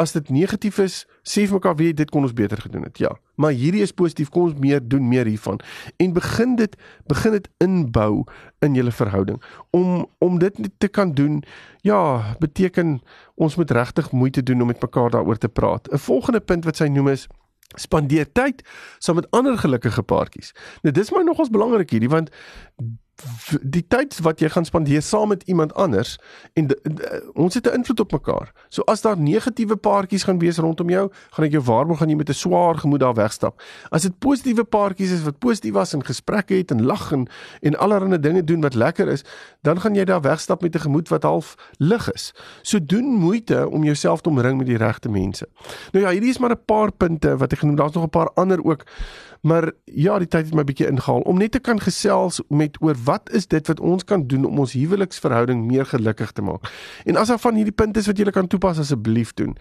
as 0.00 0.14
dit 0.16 0.30
negatief 0.32 0.78
is, 0.80 1.02
sê 1.28 1.44
vir 1.44 1.58
mekaar 1.58 1.76
weet 1.76 1.98
dit 1.98 2.10
kon 2.12 2.24
ons 2.24 2.36
beter 2.36 2.60
gedoen 2.62 2.86
het. 2.86 2.96
Ja, 3.02 3.10
maar 3.36 3.52
hierdie 3.52 3.82
is 3.84 3.92
positief, 3.92 4.30
kom 4.32 4.48
ons 4.48 4.56
meer 4.60 4.80
doen 4.80 5.04
meer 5.08 5.28
hiervan 5.28 5.60
en 6.00 6.14
begin 6.16 6.56
dit 6.56 6.76
begin 7.10 7.36
dit 7.36 7.50
inbou 7.60 8.24
in 8.64 8.78
julle 8.78 8.94
verhouding. 8.94 9.40
Om 9.76 10.06
om 10.24 10.38
dit 10.40 10.56
te 10.78 10.88
kan 10.88 11.12
doen, 11.12 11.42
ja, 11.84 12.00
beteken 12.40 13.00
ons 13.36 13.56
moet 13.60 13.76
regtig 13.76 14.10
moeite 14.12 14.42
doen 14.42 14.64
om 14.64 14.72
met 14.72 14.80
mekaar 14.80 15.12
daaroor 15.12 15.38
te 15.38 15.48
praat. 15.48 15.92
'n 15.92 15.98
Volgende 15.98 16.40
punt 16.40 16.64
wat 16.64 16.76
sy 16.76 16.88
noem 16.88 17.08
is 17.08 17.28
spandeer 17.78 18.32
tyd 18.32 18.62
saam 18.98 19.20
met 19.20 19.30
ander 19.30 19.58
gelukkige 19.58 20.02
paartjies. 20.02 20.54
Nou 20.82 20.94
dis 20.94 21.12
my 21.14 21.22
nogals 21.22 21.52
belangrik 21.54 21.90
hierdie 21.90 22.10
want 22.10 22.30
die 23.62 23.84
tyd 23.88 24.18
wat 24.24 24.40
jy 24.40 24.48
gaan 24.48 24.64
spandeer 24.64 25.02
saam 25.02 25.28
met 25.28 25.42
iemand 25.46 25.74
anders 25.74 26.18
en 26.52 26.66
de, 26.66 26.78
de, 26.82 27.30
ons 27.34 27.54
het 27.54 27.66
'n 27.66 27.74
invloed 27.74 28.00
op 28.00 28.12
mekaar. 28.12 28.52
So 28.68 28.82
as 28.82 29.00
daar 29.00 29.18
negatiewe 29.18 29.76
paartjies 29.76 30.22
gaan 30.22 30.38
wees 30.38 30.58
rondom 30.58 30.90
jou, 30.90 31.10
gaan 31.30 31.44
ek 31.44 31.52
jou 31.52 31.62
waarborg 31.62 31.98
gaan 31.98 32.08
jy 32.08 32.16
met 32.16 32.28
'n 32.28 32.32
swaar 32.32 32.74
gemoed 32.74 33.00
daar 33.00 33.14
wegstap. 33.14 33.62
As 33.90 34.02
dit 34.02 34.18
positiewe 34.18 34.64
paartjies 34.64 35.10
is 35.10 35.22
wat 35.22 35.38
positief 35.38 35.72
was 35.72 35.92
en 35.92 36.04
gesprekke 36.04 36.54
het 36.54 36.70
en 36.70 36.84
lag 36.84 37.12
en 37.12 37.28
en 37.60 37.78
allerlei 37.78 38.20
dinge 38.20 38.44
doen 38.44 38.60
wat 38.60 38.74
lekker 38.74 39.08
is, 39.08 39.24
dan 39.62 39.80
gaan 39.80 39.94
jy 39.94 40.04
daar 40.04 40.20
wegstap 40.20 40.62
met 40.62 40.74
'n 40.74 40.78
gemoed 40.78 41.08
wat 41.08 41.22
half 41.22 41.54
lig 41.78 42.12
is. 42.12 42.32
So 42.62 42.78
doen 42.84 43.04
moeite 43.04 43.68
om 43.68 43.84
jouself 43.84 44.20
te 44.20 44.28
omring 44.28 44.56
met 44.56 44.66
die 44.66 44.76
regte 44.76 45.08
mense. 45.08 45.48
Nou 45.92 46.04
ja, 46.04 46.10
hierdie 46.10 46.30
is 46.30 46.38
maar 46.38 46.50
'n 46.50 46.64
paar 46.64 46.92
punte 46.92 47.36
wat 47.36 47.52
ek 47.52 47.58
genoem, 47.58 47.76
daar's 47.76 47.92
nog 47.92 48.04
'n 48.04 48.08
paar 48.08 48.30
ander 48.34 48.64
ook. 48.64 48.84
Maar 49.40 49.72
ja, 49.84 50.18
die 50.18 50.28
tyd 50.28 50.50
het 50.50 50.54
my 50.54 50.64
bietjie 50.64 50.86
ingehaal 50.90 51.20
om 51.20 51.38
net 51.40 51.52
te 51.52 51.58
kan 51.58 51.80
gesels 51.80 52.42
met 52.48 52.76
oor 52.80 52.96
wat 53.10 53.32
is 53.36 53.48
dit 53.50 53.72
wat 53.72 53.80
ons 53.80 54.04
kan 54.04 54.26
doen 54.30 54.46
om 54.48 54.62
ons 54.64 54.76
huweliksverhouding 54.78 55.64
meer 55.66 55.88
gelukkig 55.90 56.32
te 56.36 56.44
maak. 56.46 56.70
En 57.04 57.18
as 57.20 57.32
daar 57.32 57.42
van 57.42 57.58
hierdie 57.58 57.74
punte 57.74 58.00
is 58.02 58.08
wat 58.10 58.18
jy 58.18 58.30
kan 58.34 58.48
toepas 58.50 58.78
asseblief 58.82 59.34
doen. 59.40 59.56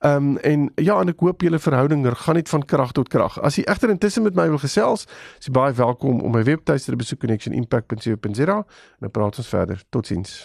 Ehm 0.00 0.34
um, 0.34 0.38
en 0.44 0.70
ja, 0.80 0.98
en 1.00 1.12
ek 1.12 1.20
hoop 1.24 1.44
julle 1.44 1.58
verhouding 1.58 2.06
gaan 2.24 2.38
net 2.38 2.48
van 2.48 2.64
krag 2.64 2.92
tot 2.96 3.08
krag. 3.08 3.38
As 3.42 3.58
jy 3.58 3.66
egter 3.70 3.92
intussen 3.92 4.22
met 4.22 4.34
my 4.38 4.48
wil 4.48 4.62
gesels, 4.62 5.06
is 5.38 5.50
jy 5.50 5.54
baie 5.56 5.72
welkom 5.76 6.20
om 6.20 6.32
my 6.32 6.42
webtuiste 6.46 6.90
te 6.90 6.96
besoek 6.96 7.20
connectionimpact.co.za 7.26 8.58
en 8.64 9.08
dan 9.08 9.10
praat 9.10 9.38
ons 9.38 9.54
verder. 9.56 9.82
Totsiens. 9.90 10.44